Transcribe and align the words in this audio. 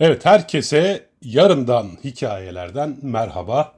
Evet 0.00 0.26
herkese 0.26 1.00
yarından 1.22 1.86
hikayelerden 2.04 2.96
merhaba. 3.02 3.72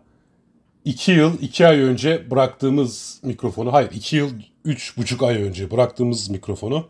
İki 0.85 1.13
yıl 1.13 1.33
iki 1.41 1.67
ay 1.67 1.81
önce 1.81 2.31
bıraktığımız 2.31 3.21
mikrofonu, 3.25 3.73
hayır 3.73 3.91
iki 3.93 4.17
yıl 4.17 4.31
üç 4.65 4.99
buçuk 4.99 5.23
ay 5.23 5.43
önce 5.43 5.71
bıraktığımız 5.71 6.31
mikrofonu 6.31 6.85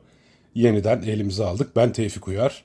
yeniden 0.55 1.03
elimize 1.03 1.45
aldık. 1.45 1.77
Ben 1.77 1.93
Tevfik 1.93 2.29
Uyar. 2.29 2.65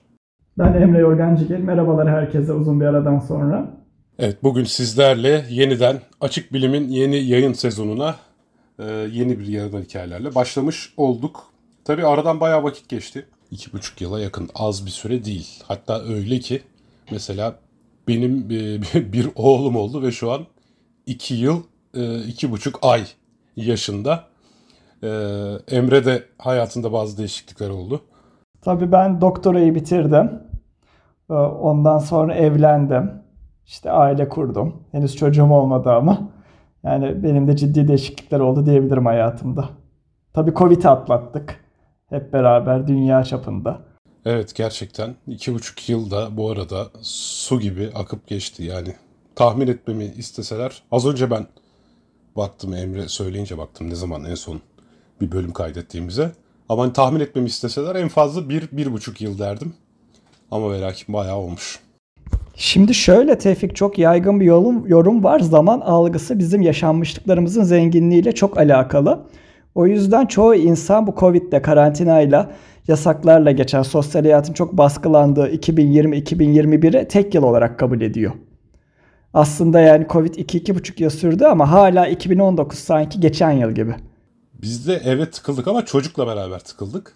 Ben 0.57 0.73
Emre 0.73 0.99
Yorgancıgil. 0.99 1.57
Merhabalar 1.57 2.09
herkese 2.09 2.53
uzun 2.53 2.81
bir 2.81 2.85
aradan 2.85 3.19
sonra. 3.19 3.73
Evet 4.19 4.43
bugün 4.43 4.63
sizlerle 4.63 5.45
yeniden 5.49 6.01
Açık 6.21 6.53
Bilim'in 6.53 6.87
yeni 6.89 7.17
yayın 7.17 7.53
sezonuna 7.53 8.15
e, 8.79 8.85
yeni 9.11 9.39
bir 9.39 9.47
yarıdan 9.47 9.81
hikayelerle 9.81 10.35
başlamış 10.35 10.93
olduk. 10.97 11.43
Tabi 11.85 12.05
aradan 12.05 12.39
bayağı 12.39 12.63
vakit 12.63 12.89
geçti. 12.89 13.25
İki 13.51 13.73
buçuk 13.73 14.01
yıla 14.01 14.19
yakın 14.19 14.49
az 14.55 14.85
bir 14.85 14.91
süre 14.91 15.25
değil. 15.25 15.63
Hatta 15.67 16.01
öyle 16.01 16.39
ki 16.39 16.61
mesela 17.11 17.59
benim 18.07 18.51
e, 18.51 18.81
bir 19.13 19.29
oğlum 19.35 19.75
oldu 19.75 20.03
ve 20.03 20.11
şu 20.11 20.31
an 20.31 20.41
iki 21.05 21.33
yıl 21.33 21.63
e, 21.93 22.19
iki 22.19 22.51
buçuk 22.51 22.79
ay 22.81 23.03
yaşında. 23.55 24.23
E, 25.03 25.07
Emre 25.67 26.05
de 26.05 26.23
hayatında 26.37 26.93
bazı 26.93 27.17
değişiklikler 27.17 27.69
oldu. 27.69 28.01
Tabii 28.61 28.91
ben 28.91 29.21
doktorayı 29.21 29.75
bitirdim. 29.75 30.31
Ondan 31.61 31.97
sonra 31.97 32.35
evlendim. 32.35 33.11
İşte 33.65 33.91
aile 33.91 34.29
kurdum. 34.29 34.83
Henüz 34.91 35.15
çocuğum 35.15 35.51
olmadı 35.51 35.91
ama. 35.91 36.29
Yani 36.83 37.23
benim 37.23 37.47
de 37.47 37.55
ciddi 37.55 37.87
değişiklikler 37.87 38.39
oldu 38.39 38.65
diyebilirim 38.65 39.05
hayatımda. 39.05 39.69
Tabii 40.33 40.53
Covid'i 40.53 40.89
atlattık. 40.89 41.66
Hep 42.09 42.33
beraber 42.33 42.87
dünya 42.87 43.23
çapında. 43.23 43.81
Evet 44.25 44.55
gerçekten 44.55 45.15
iki 45.27 45.53
buçuk 45.53 45.89
yılda 45.89 46.37
bu 46.37 46.51
arada 46.51 46.87
su 47.01 47.59
gibi 47.59 47.89
akıp 47.95 48.27
geçti 48.27 48.63
yani. 48.63 48.95
Tahmin 49.35 49.67
etmemi 49.67 50.05
isteseler 50.05 50.83
az 50.91 51.05
önce 51.07 51.31
ben 51.31 51.47
baktım 52.35 52.73
Emre 52.73 53.07
söyleyince 53.07 53.57
baktım 53.57 53.89
ne 53.89 53.95
zaman 53.95 54.25
en 54.25 54.35
son 54.35 54.61
bir 55.21 55.31
bölüm 55.31 55.53
kaydettiğimize. 55.53 56.31
Ama 56.69 56.83
hani 56.83 56.93
tahmin 56.93 57.19
etmemi 57.19 57.47
isteseler 57.47 57.95
en 57.95 58.07
fazla 58.07 58.49
bir, 58.49 58.69
bir 58.71 58.93
buçuk 58.93 59.21
yıl 59.21 59.39
derdim. 59.39 59.73
Ama 60.51 60.71
ve 60.71 60.81
lakin 60.81 61.13
bayağı 61.13 61.37
olmuş. 61.37 61.79
Şimdi 62.55 62.93
şöyle 62.93 63.37
Tevfik 63.37 63.75
çok 63.75 63.97
yaygın 63.97 64.39
bir 64.39 64.45
yorum, 64.45 64.87
yorum 64.87 65.23
var. 65.23 65.39
Zaman 65.39 65.79
algısı 65.79 66.39
bizim 66.39 66.61
yaşanmışlıklarımızın 66.61 67.63
zenginliğiyle 67.63 68.31
çok 68.31 68.57
alakalı. 68.57 69.19
O 69.77 69.87
yüzden 69.87 70.25
çoğu 70.25 70.55
insan 70.55 71.07
bu 71.07 71.15
Covid'de 71.19 71.61
karantinayla 71.61 72.51
yasaklarla 72.87 73.51
geçen 73.51 73.81
sosyal 73.81 74.21
hayatın 74.21 74.53
çok 74.53 74.73
baskılandığı 74.73 75.49
2020-2021'i 75.49 77.07
tek 77.07 77.35
yıl 77.35 77.43
olarak 77.43 77.79
kabul 77.79 78.01
ediyor. 78.01 78.33
Aslında 79.33 79.79
yani 79.79 80.07
Covid 80.09 80.33
2-2,5 80.33 81.03
yıl 81.03 81.09
sürdü 81.09 81.45
ama 81.45 81.71
hala 81.71 82.07
2019 82.07 82.79
sanki 82.79 83.19
geçen 83.19 83.51
yıl 83.51 83.71
gibi. 83.71 83.95
Biz 84.53 84.87
de 84.87 84.95
eve 84.95 85.31
tıkıldık 85.31 85.67
ama 85.67 85.85
çocukla 85.85 86.27
beraber 86.27 86.59
tıkıldık. 86.59 87.13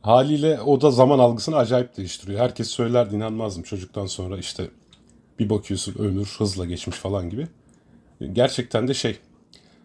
Haliyle 0.00 0.60
o 0.60 0.80
da 0.80 0.90
zaman 0.90 1.18
algısını 1.18 1.56
acayip 1.56 1.96
değiştiriyor. 1.96 2.40
Herkes 2.40 2.68
söylerdi 2.68 3.14
inanmazdım 3.14 3.62
çocuktan 3.62 4.06
sonra 4.06 4.38
işte 4.38 4.64
bir 5.38 5.50
bakıyorsun 5.50 5.94
ömür 5.98 6.34
hızla 6.38 6.64
geçmiş 6.64 6.96
falan 6.96 7.30
gibi. 7.30 7.46
Gerçekten 8.32 8.88
de 8.88 8.94
şey 8.94 9.18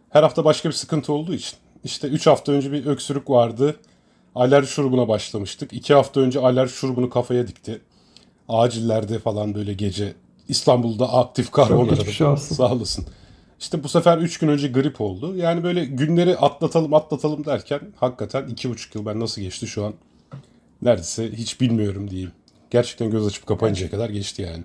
her 0.09 0.23
hafta 0.23 0.45
başka 0.45 0.69
bir 0.69 0.73
sıkıntı 0.73 1.13
olduğu 1.13 1.33
için. 1.33 1.57
İşte 1.85 2.07
3 2.07 2.27
hafta 2.27 2.51
önce 2.51 2.71
bir 2.71 2.85
öksürük 2.85 3.29
vardı. 3.29 3.75
Alerji 4.35 4.67
şurubuna 4.67 5.07
başlamıştık. 5.07 5.73
2 5.73 5.93
hafta 5.93 6.21
önce 6.21 6.39
alerji 6.39 6.73
şurubunu 6.73 7.09
kafaya 7.09 7.47
dikti. 7.47 7.81
Acillerde 8.49 9.19
falan 9.19 9.55
böyle 9.55 9.73
gece 9.73 10.13
İstanbul'da 10.47 11.13
aktif 11.13 11.51
karbon 11.51 11.87
aradı. 11.87 12.11
Şey 12.11 12.37
Sağ 12.37 12.71
olasın. 12.71 13.05
İşte 13.59 13.83
bu 13.83 13.89
sefer 13.89 14.17
3 14.17 14.37
gün 14.37 14.47
önce 14.47 14.67
grip 14.67 15.01
oldu. 15.01 15.35
Yani 15.35 15.63
böyle 15.63 15.85
günleri 15.85 16.37
atlatalım 16.37 16.93
atlatalım 16.93 17.45
derken 17.45 17.79
hakikaten 17.95 18.43
2,5 18.43 18.97
yıl 18.97 19.05
ben 19.05 19.19
nasıl 19.19 19.41
geçti 19.41 19.67
şu 19.67 19.85
an 19.85 19.93
neredeyse 20.81 21.31
hiç 21.31 21.61
bilmiyorum 21.61 22.09
diyeyim. 22.09 22.31
Gerçekten 22.69 23.09
göz 23.09 23.27
açıp 23.27 23.47
kapayıncaya 23.47 23.89
kadar 23.89 24.09
geçti 24.09 24.41
yani. 24.41 24.63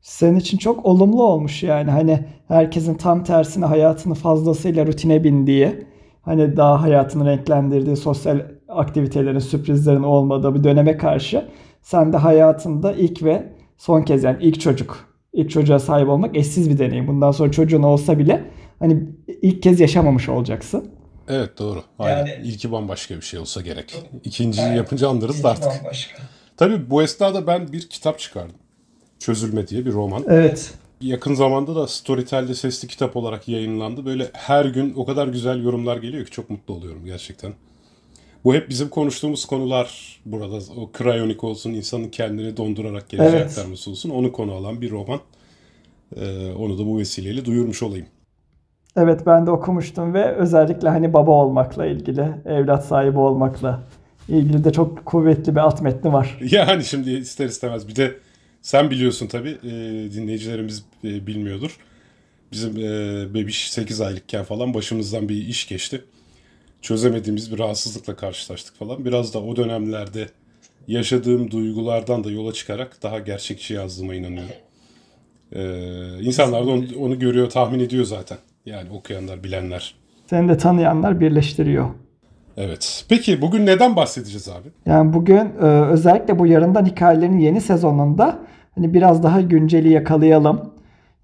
Senin 0.00 0.38
için 0.38 0.58
çok 0.58 0.86
olumlu 0.86 1.22
olmuş 1.22 1.62
yani 1.62 1.90
hani 1.90 2.26
herkesin 2.48 2.94
tam 2.94 3.24
tersine 3.24 3.64
hayatını 3.64 4.14
fazlasıyla 4.14 4.86
rutine 4.86 5.24
bindiği, 5.24 5.86
hani 6.22 6.56
daha 6.56 6.82
hayatını 6.82 7.26
renklendirdiği 7.26 7.96
sosyal 7.96 8.40
aktivitelerin, 8.68 9.38
sürprizlerin 9.38 10.02
olmadığı 10.02 10.54
bir 10.54 10.64
döneme 10.64 10.96
karşı 10.96 11.48
sen 11.82 12.12
de 12.12 12.16
hayatında 12.16 12.92
ilk 12.92 13.22
ve 13.22 13.52
son 13.78 14.02
kez 14.02 14.24
yani 14.24 14.36
ilk 14.40 14.60
çocuk 14.60 15.12
ilk 15.32 15.50
çocuğa 15.50 15.78
sahip 15.78 16.08
olmak 16.08 16.36
eşsiz 16.36 16.70
bir 16.70 16.78
deneyim. 16.78 17.06
Bundan 17.06 17.30
sonra 17.30 17.52
çocuğun 17.52 17.82
olsa 17.82 18.18
bile 18.18 18.44
hani 18.78 19.08
ilk 19.42 19.62
kez 19.62 19.80
yaşamamış 19.80 20.28
olacaksın. 20.28 20.90
Evet 21.28 21.58
doğru. 21.58 21.82
Aynen. 21.98 22.18
Yani, 22.18 22.30
İlki 22.44 22.72
bambaşka 22.72 23.16
bir 23.16 23.22
şey 23.22 23.40
olsa 23.40 23.60
gerek. 23.60 23.94
İkinciyi 24.24 24.66
evet, 24.66 24.76
yapınca 24.76 25.08
anlarız 25.08 25.44
da 25.44 25.50
artık. 25.50 25.72
Bambaşka. 25.78 26.22
Tabii 26.56 26.90
bu 26.90 27.02
esnada 27.02 27.46
ben 27.46 27.72
bir 27.72 27.88
kitap 27.88 28.18
çıkardım. 28.18 28.56
Çözülme 29.18 29.68
diye 29.68 29.86
bir 29.86 29.92
roman. 29.92 30.24
Evet. 30.28 30.74
Yakın 31.02 31.34
zamanda 31.34 31.74
da 31.76 31.86
Storytel'de 31.86 32.54
sesli 32.54 32.88
kitap 32.88 33.16
olarak 33.16 33.48
yayınlandı. 33.48 34.04
Böyle 34.04 34.30
her 34.32 34.64
gün 34.64 34.94
o 34.96 35.06
kadar 35.06 35.28
güzel 35.28 35.64
yorumlar 35.64 35.96
geliyor 35.96 36.24
ki 36.24 36.30
çok 36.30 36.50
mutlu 36.50 36.74
oluyorum 36.74 37.04
gerçekten. 37.04 37.52
Bu 38.44 38.54
hep 38.54 38.68
bizim 38.68 38.88
konuştuğumuz 38.88 39.44
konular 39.44 40.18
burada. 40.26 40.58
O 40.76 40.92
krayonik 40.92 41.44
olsun, 41.44 41.70
insanın 41.70 42.08
kendini 42.08 42.56
dondurarak 42.56 43.08
geleceği 43.08 43.40
evet. 43.40 43.50
aktarması 43.50 43.90
olsun. 43.90 44.10
Onu 44.10 44.32
konu 44.32 44.52
alan 44.52 44.80
bir 44.80 44.90
roman. 44.90 45.20
Ee, 46.16 46.52
onu 46.52 46.78
da 46.78 46.86
bu 46.86 46.98
vesileyle 46.98 47.44
duyurmuş 47.44 47.82
olayım. 47.82 48.06
Evet 48.96 49.26
ben 49.26 49.46
de 49.46 49.50
okumuştum 49.50 50.14
ve 50.14 50.34
özellikle 50.34 50.88
hani 50.88 51.12
baba 51.12 51.30
olmakla 51.30 51.86
ilgili, 51.86 52.28
evlat 52.46 52.86
sahibi 52.86 53.18
olmakla 53.18 53.80
ilgili 54.28 54.64
de 54.64 54.72
çok 54.72 55.06
kuvvetli 55.06 55.54
bir 55.54 55.60
alt 55.60 55.82
metni 55.82 56.12
var. 56.12 56.38
Yani 56.50 56.84
şimdi 56.84 57.10
ister 57.10 57.46
istemez 57.46 57.88
bir 57.88 57.96
de 57.96 58.14
sen 58.62 58.90
biliyorsun 58.90 59.26
tabii 59.26 59.58
e, 59.64 59.70
dinleyicilerimiz 60.12 60.84
e, 61.04 61.26
bilmiyordur. 61.26 61.76
Bizim 62.52 62.76
e, 62.76 63.34
bebiş 63.34 63.70
8 63.70 64.00
aylıkken 64.00 64.44
falan 64.44 64.74
başımızdan 64.74 65.28
bir 65.28 65.36
iş 65.36 65.68
geçti 65.68 66.04
çözemediğimiz 66.82 67.52
bir 67.52 67.58
rahatsızlıkla 67.58 68.16
karşılaştık 68.16 68.76
falan. 68.76 69.04
Biraz 69.04 69.34
da 69.34 69.42
o 69.42 69.56
dönemlerde 69.56 70.26
yaşadığım 70.88 71.50
duygulardan 71.50 72.24
da 72.24 72.30
yola 72.30 72.52
çıkarak 72.52 73.02
daha 73.02 73.18
gerçekçi 73.18 73.74
yazdığıma 73.74 74.14
inanıyorum. 74.14 74.54
Ee, 75.52 76.22
insanlar 76.22 76.66
da 76.66 76.70
onu, 76.70 76.84
onu 77.00 77.18
görüyor, 77.18 77.50
tahmin 77.50 77.80
ediyor 77.80 78.04
zaten. 78.04 78.38
Yani 78.66 78.90
okuyanlar, 78.90 79.44
bilenler. 79.44 79.94
Seni 80.26 80.48
de 80.48 80.58
tanıyanlar 80.58 81.20
birleştiriyor. 81.20 81.88
Evet. 82.56 83.04
Peki 83.08 83.42
bugün 83.42 83.66
neden 83.66 83.96
bahsedeceğiz 83.96 84.48
abi? 84.48 84.68
Yani 84.86 85.12
bugün 85.12 85.52
e, 85.62 85.64
özellikle 85.64 86.38
bu 86.38 86.46
yarından 86.46 86.86
hikayelerin 86.86 87.38
yeni 87.38 87.60
sezonunda 87.60 88.38
hani 88.74 88.94
biraz 88.94 89.22
daha 89.22 89.40
günceli 89.40 89.92
yakalayalım. 89.92 90.72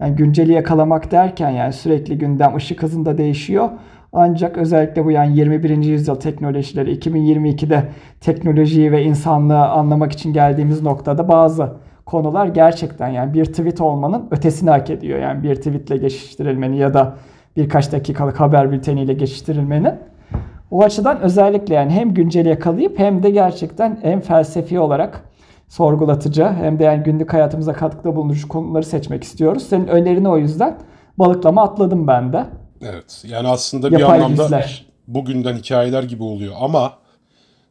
Yani 0.01 0.17
günceli 0.17 0.53
yakalamak 0.53 1.11
derken 1.11 1.51
yani 1.51 1.73
sürekli 1.73 2.19
gündem 2.19 2.57
ışık 2.57 2.83
hızında 2.83 3.19
değişiyor. 3.19 3.69
Ancak 4.13 4.59
özellikle 4.59 5.05
bu 5.05 5.11
yani 5.11 5.39
21. 5.39 5.85
yüzyıl 5.85 6.15
teknolojileri 6.15 6.95
2022'de 6.95 7.85
teknolojiyi 8.21 8.93
ve 8.93 9.05
insanlığı 9.05 9.69
anlamak 9.69 10.13
için 10.13 10.33
geldiğimiz 10.33 10.83
noktada 10.83 11.29
bazı 11.29 11.73
konular 12.07 12.47
gerçekten 12.47 13.09
yani 13.09 13.35
bir 13.35 13.45
tweet 13.45 13.81
olmanın 13.81 14.29
ötesini 14.31 14.71
hak 14.71 14.91
ediyor. 14.91 15.19
Yani 15.19 15.43
bir 15.43 15.55
tweetle 15.55 15.97
geçiştirilmeni 15.97 16.79
ya 16.79 16.95
da 16.95 17.15
birkaç 17.57 17.93
dakikalık 17.93 18.41
haber 18.41 18.73
bülteniyle 18.73 19.13
geçiştirilmeni. 19.13 19.95
O 20.71 20.83
açıdan 20.83 21.21
özellikle 21.21 21.75
yani 21.75 21.91
hem 21.91 22.15
günceli 22.15 22.49
yakalayıp 22.49 22.99
hem 22.99 23.23
de 23.23 23.31
gerçekten 23.31 23.99
hem 24.03 24.21
felsefi 24.21 24.81
olarak 24.81 25.28
sorgulatıcı 25.69 26.45
hem 26.45 26.79
de 26.79 26.85
yani 26.85 27.03
günlük 27.03 27.33
hayatımıza 27.33 27.73
katkıda 27.73 28.17
bulunucu 28.17 28.49
konuları 28.49 28.85
seçmek 28.85 29.25
istiyoruz. 29.25 29.63
Senin 29.63 29.87
önerini 29.87 30.29
o 30.29 30.39
yüzden 30.39 30.79
balıklama 31.19 31.63
atladım 31.63 32.07
ben 32.07 32.33
de. 32.33 32.47
Evet. 32.83 33.25
Yani 33.27 33.49
aslında 33.49 33.93
bir 33.93 33.99
Yapay 33.99 34.19
anlamda 34.19 34.43
yüzler. 34.43 34.87
bugünden 35.07 35.57
hikayeler 35.57 36.03
gibi 36.03 36.23
oluyor 36.23 36.55
ama 36.61 36.93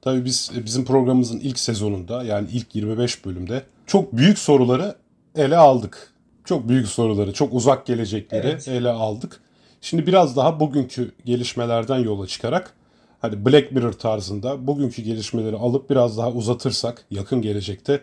tabii 0.02 0.26
biz 0.26 0.52
bizim 0.66 0.86
programımızın 0.86 1.40
ilk 1.40 1.60
sezonunda 1.60 2.24
yani 2.24 2.48
ilk 2.52 2.76
25 2.76 3.26
bölümde 3.26 3.64
çok 3.86 4.14
büyük 4.14 4.40
soruları 4.40 4.96
ele 5.36 5.58
aldık. 5.58 6.14
Çok 6.46 6.70
büyük 6.70 6.88
soruları, 6.88 7.34
çok 7.34 7.54
uzak 7.54 7.86
gelecekleri 7.86 8.48
evet. 8.48 8.68
ele 8.68 8.90
aldık. 8.90 9.40
Şimdi 9.82 10.08
biraz 10.08 10.36
daha 10.36 10.60
bugünkü 10.60 11.12
gelişmelerden 11.26 11.98
yola 11.98 12.28
çıkarak 12.28 12.74
hani 13.22 13.46
Black 13.46 13.72
Mirror 13.72 13.94
tarzında 13.94 14.68
bugünkü 14.68 15.02
gelişmeleri 15.02 15.56
alıp 15.56 15.90
biraz 15.90 16.18
daha 16.18 16.31
uzatırsak 16.31 17.06
yakın 17.12 17.42
gelecekte 17.42 18.02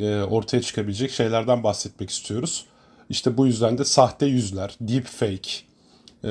e, 0.00 0.20
ortaya 0.20 0.62
çıkabilecek 0.62 1.10
şeylerden 1.10 1.62
bahsetmek 1.62 2.10
istiyoruz. 2.10 2.66
İşte 3.08 3.36
bu 3.36 3.46
yüzden 3.46 3.78
de 3.78 3.84
sahte 3.84 4.26
yüzler, 4.26 4.76
deep 4.80 5.04
fake, 5.04 5.50
e, 6.24 6.30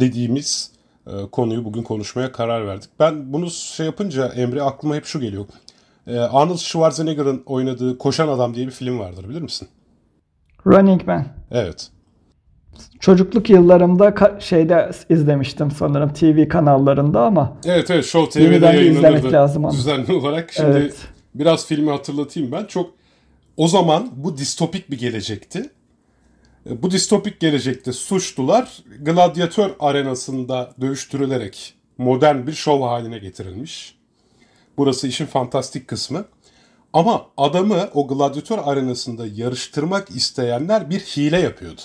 dediğimiz 0.00 0.70
e, 1.06 1.12
konuyu 1.32 1.64
bugün 1.64 1.82
konuşmaya 1.82 2.32
karar 2.32 2.66
verdik. 2.66 2.90
Ben 3.00 3.32
bunu 3.32 3.50
şey 3.50 3.86
yapınca 3.86 4.28
Emre 4.28 4.62
aklıma 4.62 4.94
hep 4.94 5.04
şu 5.04 5.20
geliyor. 5.20 5.46
Ee, 6.06 6.18
Arnold 6.18 6.58
Schwarzenegger'ın 6.58 7.42
oynadığı 7.46 7.98
Koşan 7.98 8.28
Adam 8.28 8.54
diye 8.54 8.66
bir 8.66 8.72
film 8.72 8.98
vardır 8.98 9.28
bilir 9.28 9.42
misin? 9.42 9.68
Running 10.66 11.06
Man. 11.06 11.26
Evet. 11.50 11.90
Çocukluk 13.00 13.50
yıllarımda 13.50 14.14
şeyde 14.40 14.90
izlemiştim 15.08 15.70
sanırım 15.70 16.12
TV 16.12 16.48
kanallarında 16.48 17.20
ama. 17.20 17.56
Evet 17.64 17.90
evet 17.90 18.04
Show 18.04 18.40
TV'de 18.40 18.66
yayınlanırdı 18.66 19.32
lazım 19.32 19.64
ama. 19.64 19.74
düzenli 19.74 20.12
olarak. 20.12 20.52
Şimdi 20.52 20.70
evet. 20.70 20.96
biraz 21.34 21.66
filmi 21.66 21.90
hatırlatayım 21.90 22.52
ben. 22.52 22.64
Çok 22.64 22.90
o 23.56 23.68
zaman 23.68 24.08
bu 24.16 24.36
distopik 24.36 24.90
bir 24.90 24.98
gelecekti. 24.98 25.70
Bu 26.66 26.90
distopik 26.90 27.40
gelecekte 27.40 27.92
suçlular 27.92 28.82
gladyatör 29.00 29.70
arenasında 29.80 30.74
dövüştürülerek 30.80 31.74
modern 31.98 32.46
bir 32.46 32.52
şov 32.52 32.82
haline 32.82 33.18
getirilmiş. 33.18 33.94
Burası 34.78 35.08
işin 35.08 35.26
fantastik 35.26 35.88
kısmı. 35.88 36.24
Ama 36.92 37.26
adamı 37.36 37.88
o 37.94 38.08
gladyatör 38.08 38.58
arenasında 38.64 39.26
yarıştırmak 39.34 40.10
isteyenler 40.10 40.90
bir 40.90 41.00
hile 41.00 41.40
yapıyordu. 41.40 41.80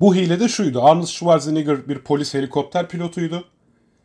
Bu 0.00 0.14
hile 0.14 0.40
de 0.40 0.48
şuydu. 0.48 0.82
Arnold 0.82 1.06
Schwarzenegger 1.06 1.88
bir 1.88 1.98
polis 1.98 2.34
helikopter 2.34 2.88
pilotuydu. 2.88 3.44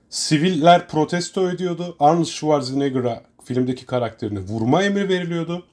Siviller 0.09 0.87
protesto 0.87 1.49
ediyordu. 1.49 1.95
Arnold 1.99 2.25
Schwarzenegger'a 2.25 3.23
filmdeki 3.43 3.85
karakterini 3.85 4.39
vurma 4.39 4.83
emri 4.83 5.09
veriliyordu. 5.09 5.65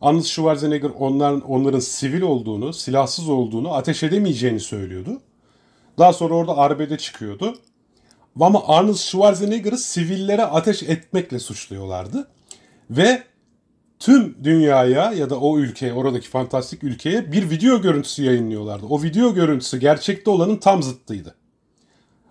Arnold 0.00 0.22
Schwarzenegger 0.22 0.90
onların, 0.98 1.40
onların 1.40 1.80
sivil 1.80 2.22
olduğunu, 2.22 2.72
silahsız 2.72 3.28
olduğunu, 3.28 3.74
ateş 3.74 4.02
edemeyeceğini 4.02 4.60
söylüyordu. 4.60 5.20
Daha 5.98 6.12
sonra 6.12 6.34
orada 6.34 6.56
arbede 6.56 6.98
çıkıyordu. 6.98 7.58
Ama 8.40 8.62
Arnold 8.66 8.96
Schwarzenegger'ı 8.96 9.78
sivillere 9.78 10.44
ateş 10.44 10.82
etmekle 10.82 11.38
suçluyorlardı. 11.38 12.28
Ve 12.90 13.22
tüm 13.98 14.44
dünyaya 14.44 15.12
ya 15.12 15.30
da 15.30 15.40
o 15.40 15.58
ülkeye, 15.58 15.92
oradaki 15.92 16.28
fantastik 16.28 16.84
ülkeye 16.84 17.32
bir 17.32 17.50
video 17.50 17.82
görüntüsü 17.82 18.24
yayınlıyorlardı. 18.24 18.86
O 18.86 19.02
video 19.02 19.34
görüntüsü 19.34 19.78
gerçekte 19.78 20.30
olanın 20.30 20.56
tam 20.56 20.82
zıttıydı. 20.82 21.34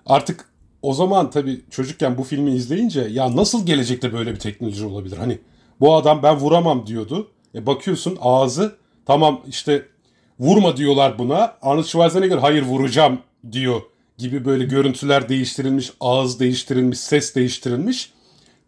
Artık 0.06 0.46
o 0.81 0.94
zaman 0.94 1.30
tabii 1.30 1.62
çocukken 1.69 2.18
bu 2.18 2.24
filmi 2.24 2.52
izleyince 2.52 3.02
ya 3.02 3.36
nasıl 3.36 3.66
gelecekte 3.66 4.14
böyle 4.14 4.34
bir 4.34 4.40
teknoloji 4.40 4.86
olabilir? 4.86 5.18
Hani 5.18 5.40
bu 5.80 5.96
adam 5.96 6.24
ben 6.24 6.36
vuramam 6.36 6.88
diyordu. 6.88 7.31
E 7.56 7.66
bakıyorsun 7.66 8.18
ağzı 8.22 8.75
tamam 9.06 9.42
işte 9.48 9.86
vurma 10.40 10.78
diyorlar 10.78 11.19
buna. 11.19 11.58
Arnold 11.62 11.86
Schwarzenegger 11.86 12.38
hayır 12.38 12.62
vuracağım 12.64 13.19
diyor 13.52 13.81
gibi 14.18 14.46
böyle 14.46 14.64
görüntüler 14.64 15.30
değiştirilmiş, 15.30 15.92
ağız 16.00 16.40
değiştirilmiş, 16.40 17.00
ses 17.00 17.36
değiştirilmiş. 17.36 18.12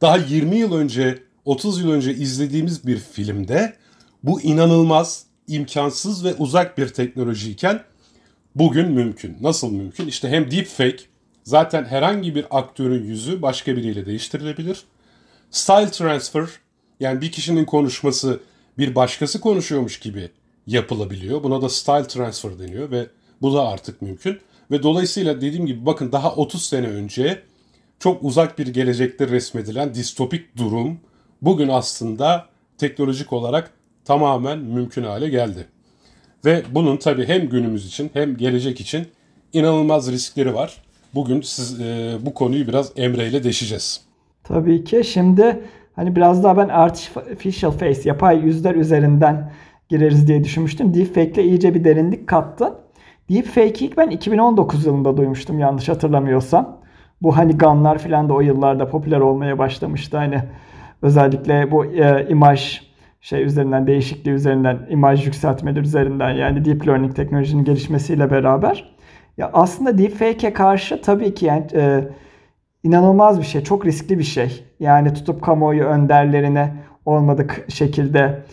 Daha 0.01 0.17
20 0.17 0.57
yıl 0.57 0.73
önce, 0.73 1.23
30 1.49 1.79
yıl 1.79 1.91
önce 1.91 2.13
izlediğimiz 2.13 2.87
bir 2.87 2.97
filmde 2.97 3.73
bu 4.23 4.41
inanılmaz, 4.41 5.25
imkansız 5.47 6.25
ve 6.25 6.33
uzak 6.33 6.77
bir 6.77 6.87
teknolojiyken 6.87 7.83
bugün 8.55 8.91
mümkün. 8.91 9.37
Nasıl 9.41 9.71
mümkün? 9.71 10.07
İşte 10.07 10.29
hem 10.29 10.51
deepfake, 10.51 11.03
zaten 11.43 11.85
herhangi 11.85 12.35
bir 12.35 12.45
aktörün 12.51 13.03
yüzü 13.03 13.41
başka 13.41 13.75
biriyle 13.77 14.05
değiştirilebilir. 14.05 14.83
Style 15.51 15.91
transfer, 15.91 16.47
yani 16.99 17.21
bir 17.21 17.31
kişinin 17.31 17.65
konuşması 17.65 18.39
bir 18.77 18.95
başkası 18.95 19.41
konuşuyormuş 19.41 19.99
gibi 19.99 20.29
yapılabiliyor. 20.67 21.43
Buna 21.43 21.61
da 21.61 21.69
style 21.69 22.07
transfer 22.07 22.59
deniyor 22.59 22.91
ve 22.91 23.07
bu 23.41 23.53
da 23.53 23.67
artık 23.67 24.01
mümkün. 24.01 24.39
Ve 24.71 24.83
dolayısıyla 24.83 25.41
dediğim 25.41 25.65
gibi 25.65 25.85
bakın 25.85 26.11
daha 26.11 26.35
30 26.35 26.65
sene 26.65 26.87
önce 26.87 27.43
çok 27.99 28.23
uzak 28.23 28.59
bir 28.59 28.67
gelecekte 28.67 29.27
resmedilen 29.27 29.93
distopik 29.93 30.57
durum 30.57 30.99
bugün 31.41 31.67
aslında 31.67 32.45
teknolojik 32.77 33.33
olarak 33.33 33.71
tamamen 34.05 34.59
mümkün 34.59 35.03
hale 35.03 35.29
geldi. 35.29 35.67
Ve 36.45 36.63
bunun 36.71 36.97
tabii 36.97 37.27
hem 37.27 37.49
günümüz 37.49 37.87
için 37.87 38.09
hem 38.13 38.37
gelecek 38.37 38.81
için 38.81 39.07
inanılmaz 39.53 40.11
riskleri 40.11 40.55
var. 40.55 40.77
Bugün 41.15 41.41
siz 41.41 41.81
e, 41.81 42.17
bu 42.21 42.33
konuyu 42.33 42.67
biraz 42.67 42.91
Emre 42.95 43.27
ile 43.27 43.43
deşeceğiz. 43.43 44.01
Tabii 44.43 44.83
ki. 44.83 45.03
Şimdi 45.03 45.59
hani 45.95 46.15
biraz 46.15 46.43
daha 46.43 46.57
ben 46.57 46.69
artificial 46.69 47.71
face, 47.71 48.01
yapay 48.05 48.39
yüzler 48.39 48.75
üzerinden 48.75 49.51
gireriz 49.89 50.27
diye 50.27 50.43
düşünmüştüm. 50.43 50.93
Deepfake 50.93 51.31
ile 51.31 51.43
iyice 51.43 51.73
bir 51.73 51.83
derinlik 51.83 52.27
kattı. 52.27 52.73
Deepfake'i 53.29 53.85
ilk 53.85 53.97
ben 53.97 54.09
2019 54.09 54.85
yılında 54.85 55.17
duymuştum 55.17 55.59
yanlış 55.59 55.89
hatırlamıyorsam. 55.89 56.77
Bu 57.21 57.37
hani 57.37 57.57
gunlar 57.57 57.97
falan 57.97 58.29
da 58.29 58.33
o 58.33 58.41
yıllarda 58.41 58.89
popüler 58.89 59.19
olmaya 59.19 59.57
başlamıştı. 59.57 60.17
Hani 60.17 60.43
özellikle 61.01 61.71
bu 61.71 61.85
e, 61.85 62.27
imaj 62.29 62.81
şey 63.21 63.43
üzerinden 63.43 63.87
değişikliği 63.87 64.31
üzerinden 64.31 64.87
imaj 64.89 65.25
yükseltmeleri 65.25 65.83
üzerinden 65.83 66.29
yani 66.29 66.65
deep 66.65 66.87
learning 66.87 67.15
teknolojinin 67.15 67.63
gelişmesiyle 67.63 68.31
beraber 68.31 68.95
ya 69.37 69.49
aslında 69.53 69.97
deepfake'e 69.97 70.53
karşı 70.53 71.01
tabii 71.01 71.33
ki 71.33 71.45
yani 71.45 71.67
e, 71.73 72.07
inanılmaz 72.83 73.39
bir 73.39 73.45
şey, 73.45 73.63
çok 73.63 73.85
riskli 73.85 74.19
bir 74.19 74.23
şey. 74.23 74.65
Yani 74.79 75.13
tutup 75.13 75.41
kamuoyu 75.41 75.83
önderlerine 75.83 76.73
olmadık 77.05 77.65
şekilde 77.69 78.43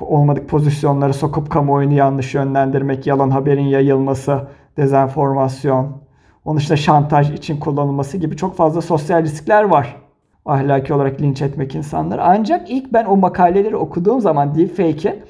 olmadık 0.00 0.48
pozisyonları 0.48 1.14
sokup 1.14 1.50
kamuoyunu 1.50 1.94
yanlış 1.94 2.34
yönlendirmek, 2.34 3.06
yalan 3.06 3.30
haberin 3.30 3.66
yayılması, 3.66 4.48
dezenformasyon, 4.76 6.02
onun 6.44 6.58
işte 6.58 6.76
şantaj 6.76 7.30
için 7.30 7.60
kullanılması 7.60 8.18
gibi 8.18 8.36
çok 8.36 8.56
fazla 8.56 8.80
sosyal 8.80 9.22
riskler 9.22 9.62
var. 9.62 10.01
Ahlaki 10.46 10.94
olarak 10.94 11.20
linç 11.20 11.42
etmek 11.42 11.74
insanları. 11.74 12.22
Ancak 12.22 12.70
ilk 12.70 12.92
ben 12.92 13.04
o 13.04 13.16
makaleleri 13.16 13.76
okuduğum 13.76 14.20
zaman 14.20 14.54
deepfake'i 14.54 15.22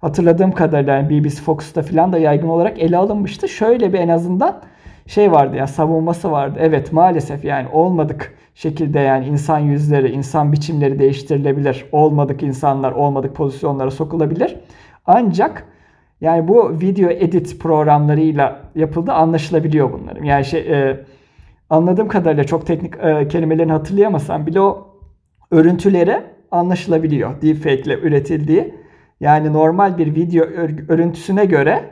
hatırladığım 0.00 0.52
kadarıyla 0.52 0.94
yani 0.96 1.10
BBC 1.10 1.42
Focus'ta 1.42 1.82
falan 1.82 2.12
da 2.12 2.18
yaygın 2.18 2.48
olarak 2.48 2.78
ele 2.78 2.96
alınmıştı. 2.96 3.48
Şöyle 3.48 3.92
bir 3.92 3.98
en 3.98 4.08
azından 4.08 4.60
şey 5.06 5.32
vardı 5.32 5.56
ya 5.56 5.66
savunması 5.66 6.30
vardı. 6.30 6.58
Evet 6.60 6.92
maalesef 6.92 7.44
yani 7.44 7.68
olmadık 7.72 8.34
şekilde 8.54 9.00
yani 9.00 9.26
insan 9.26 9.58
yüzleri, 9.58 10.10
insan 10.10 10.52
biçimleri 10.52 10.98
değiştirilebilir. 10.98 11.84
Olmadık 11.92 12.42
insanlar, 12.42 12.92
olmadık 12.92 13.36
pozisyonlara 13.36 13.90
sokulabilir. 13.90 14.56
Ancak 15.06 15.66
yani 16.20 16.48
bu 16.48 16.80
video 16.80 17.10
edit 17.10 17.60
programlarıyla 17.60 18.60
yapıldı 18.74 19.12
anlaşılabiliyor 19.12 19.92
bunların. 19.92 20.24
Yani 20.24 20.44
şey 20.44 20.60
e, 20.60 21.00
anladığım 21.72 22.08
kadarıyla 22.08 22.44
çok 22.44 22.66
teknik 22.66 22.94
e, 22.94 23.28
kelimelerini 23.28 23.72
hatırlayamasam 23.72 24.46
bile 24.46 24.60
o 24.60 24.96
örüntüleri 25.50 26.22
anlaşılabiliyor. 26.50 27.42
Deepfake 27.42 27.82
ile 27.82 27.98
üretildiği. 27.98 28.74
Yani 29.20 29.52
normal 29.52 29.98
bir 29.98 30.14
video 30.14 30.44
örüntüsüne 30.88 31.44
göre 31.44 31.90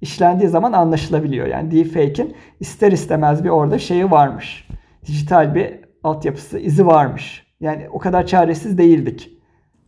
işlendiği 0.00 0.48
zaman 0.48 0.72
anlaşılabiliyor. 0.72 1.46
Yani 1.46 1.70
deepfake'in 1.70 2.36
ister 2.60 2.92
istemez 2.92 3.44
bir 3.44 3.48
orada 3.48 3.78
şeyi 3.78 4.10
varmış. 4.10 4.68
Dijital 5.06 5.54
bir 5.54 5.74
altyapısı, 6.04 6.58
izi 6.58 6.86
varmış. 6.86 7.46
Yani 7.60 7.88
o 7.92 7.98
kadar 7.98 8.26
çaresiz 8.26 8.78
değildik. 8.78 9.30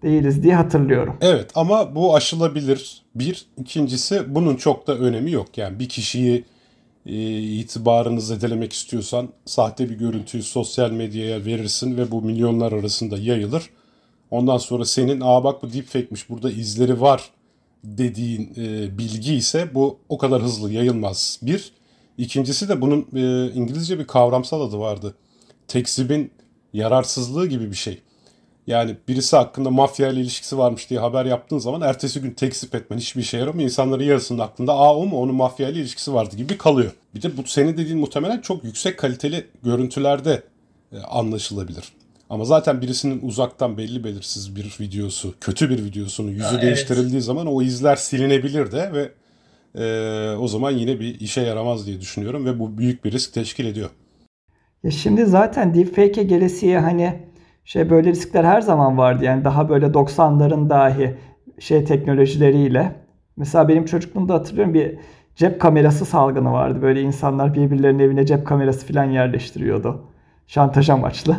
Değiliz 0.03 0.43
diye 0.43 0.55
hatırlıyorum. 0.55 1.17
Evet 1.21 1.51
ama 1.55 1.95
bu 1.95 2.15
aşılabilir. 2.15 3.03
Bir. 3.15 3.47
ikincisi 3.57 4.35
bunun 4.35 4.57
çok 4.57 4.87
da 4.87 4.99
önemi 4.99 5.31
yok. 5.31 5.59
Yani 5.59 5.79
bir 5.79 5.89
kişiyi 5.89 6.45
itibarını 7.07 8.21
zedelemek 8.21 8.73
istiyorsan 8.73 9.29
sahte 9.47 9.91
bir 9.91 9.95
görüntüyü 9.95 10.43
sosyal 10.43 10.91
medyaya 10.91 11.45
verirsin 11.45 11.97
ve 11.97 12.11
bu 12.11 12.23
milyonlar 12.23 12.73
arasında 12.73 13.19
yayılır. 13.19 13.71
Ondan 14.31 14.59
sonra 14.59 14.85
senin 14.85 15.21
aa 15.21 15.45
bak 15.45 15.63
bu 15.63 15.73
deepfake'miş 15.73 16.31
burada 16.31 16.51
izleri 16.51 17.01
var 17.01 17.31
dediğin 17.85 18.55
e, 18.57 18.99
bilgi 18.99 19.35
ise 19.35 19.75
bu 19.75 19.99
o 20.09 20.19
kadar 20.19 20.43
hızlı 20.43 20.73
yayılmaz. 20.73 21.39
Bir. 21.43 21.73
İkincisi 22.19 22.69
de 22.69 22.81
bunun 22.81 23.07
e, 23.17 23.53
İngilizce 23.53 23.99
bir 23.99 24.07
kavramsal 24.07 24.61
adı 24.61 24.79
vardı. 24.79 25.15
Tekzibin 25.69 26.31
yararsızlığı 26.73 27.47
gibi 27.47 27.71
bir 27.71 27.77
şey. 27.77 28.01
Yani 28.71 28.97
birisi 29.09 29.37
hakkında 29.37 29.71
mafya 29.71 30.09
ile 30.09 30.21
ilişkisi 30.21 30.59
varmış 30.59 30.91
diye 30.91 31.01
haber 31.01 31.25
yaptığın 31.25 31.59
zaman 31.59 31.81
ertesi 31.81 32.21
gün 32.21 32.31
tekzip 32.31 32.75
etmen 32.75 32.99
hiçbir 32.99 33.23
işe 33.23 33.39
yaramıyor. 33.39 33.65
İnsanların 33.65 34.05
yarısının 34.05 34.39
aklında 34.39 34.73
aa 34.73 34.97
o 34.97 35.07
mu 35.07 35.21
onun 35.21 35.35
mafya 35.35 35.69
ile 35.69 35.81
ilişkisi 35.81 36.15
vardı 36.15 36.37
gibi 36.37 36.59
kalıyor. 36.59 36.93
Bir 37.15 37.23
de 37.23 37.37
bu 37.37 37.43
senin 37.47 37.77
dediğin 37.77 37.99
muhtemelen 37.99 38.41
çok 38.41 38.65
yüksek 38.65 38.99
kaliteli 38.99 39.47
görüntülerde 39.63 40.43
e, 40.93 40.99
anlaşılabilir. 40.99 41.93
Ama 42.31 42.45
zaten 42.45 42.81
birisinin 42.81 43.21
uzaktan 43.23 43.79
belli 43.79 44.05
belirsiz 44.05 44.57
bir 44.57 44.77
videosu, 44.81 45.35
kötü 45.41 45.71
bir 45.71 45.85
videosunun 45.85 46.31
yüzü 46.31 46.55
ya, 46.55 46.63
değiştirildiği 46.63 47.13
evet. 47.13 47.25
zaman 47.25 47.47
o 47.47 47.63
izler 47.63 47.97
silinebilir 47.97 48.73
de 48.73 48.93
ve 48.93 49.13
e, 49.83 50.37
o 50.37 50.49
zaman 50.49 50.71
yine 50.71 51.01
bir 51.01 51.21
işe 51.21 51.41
yaramaz 51.41 51.87
diye 51.87 52.01
düşünüyorum 52.01 52.47
ve 52.47 52.59
bu 52.59 52.79
büyük 52.79 53.05
bir 53.05 53.13
risk 53.13 53.35
teşkil 53.35 53.67
ediyor. 53.67 53.91
Ya 54.85 54.91
şimdi 54.91 55.27
zaten 55.27 55.75
deepfake'e 55.75 56.25
gelesiye 56.25 56.79
hani 56.79 57.30
şey 57.71 57.91
böyle 57.91 58.11
riskler 58.11 58.45
her 58.45 58.61
zaman 58.61 58.99
vardı. 58.99 59.25
Yani 59.25 59.45
daha 59.45 59.69
böyle 59.69 59.87
90'ların 59.87 60.71
dahi 60.71 61.15
şey 61.59 61.85
teknolojileriyle. 61.85 62.93
Mesela 63.37 63.69
benim 63.69 63.85
çocukluğumda 63.85 64.35
hatırlıyorum 64.35 64.75
bir 64.75 64.99
cep 65.35 65.61
kamerası 65.61 66.05
salgını 66.05 66.53
vardı. 66.53 66.83
Böyle 66.83 67.01
insanlar 67.01 67.55
birbirlerinin 67.55 67.99
evine 67.99 68.27
cep 68.27 68.47
kamerası 68.47 68.93
falan 68.93 69.05
yerleştiriyordu. 69.05 70.05
Şantaj 70.47 70.91
amaçlı. 70.91 71.37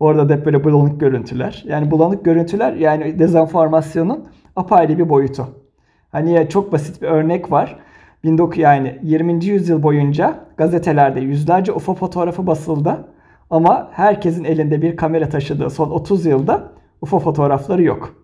Orada 0.00 0.28
da 0.28 0.34
hep 0.34 0.46
böyle 0.46 0.64
bulanık 0.64 1.00
görüntüler. 1.00 1.64
Yani 1.66 1.90
bulanık 1.90 2.24
görüntüler 2.24 2.72
yani 2.72 3.18
dezenformasyonun 3.18 4.28
apayrı 4.56 4.98
bir 4.98 5.08
boyutu. 5.08 5.48
Hani 6.12 6.46
çok 6.48 6.72
basit 6.72 7.02
bir 7.02 7.06
örnek 7.06 7.52
var. 7.52 7.76
19 8.26 8.58
yani 8.58 8.98
20. 9.02 9.44
yüzyıl 9.44 9.82
boyunca 9.82 10.34
gazetelerde 10.56 11.20
yüzlerce 11.20 11.72
UFO 11.72 11.94
fotoğrafı 11.94 12.46
basıldı. 12.46 13.08
Ama 13.50 13.90
herkesin 13.92 14.44
elinde 14.44 14.82
bir 14.82 14.96
kamera 14.96 15.28
taşıdığı 15.28 15.70
son 15.70 15.90
30 15.90 16.26
yılda 16.26 16.72
UFO 17.00 17.18
fotoğrafları 17.18 17.82
yok. 17.82 18.14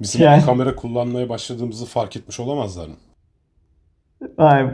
Bizim 0.00 0.22
yani, 0.22 0.44
kamera 0.44 0.74
kullanmaya 0.74 1.28
başladığımızı 1.28 1.86
fark 1.86 2.16
etmiş 2.16 2.40
olamazlar 2.40 2.88
mı? 2.88 2.94
Ay, 4.38 4.70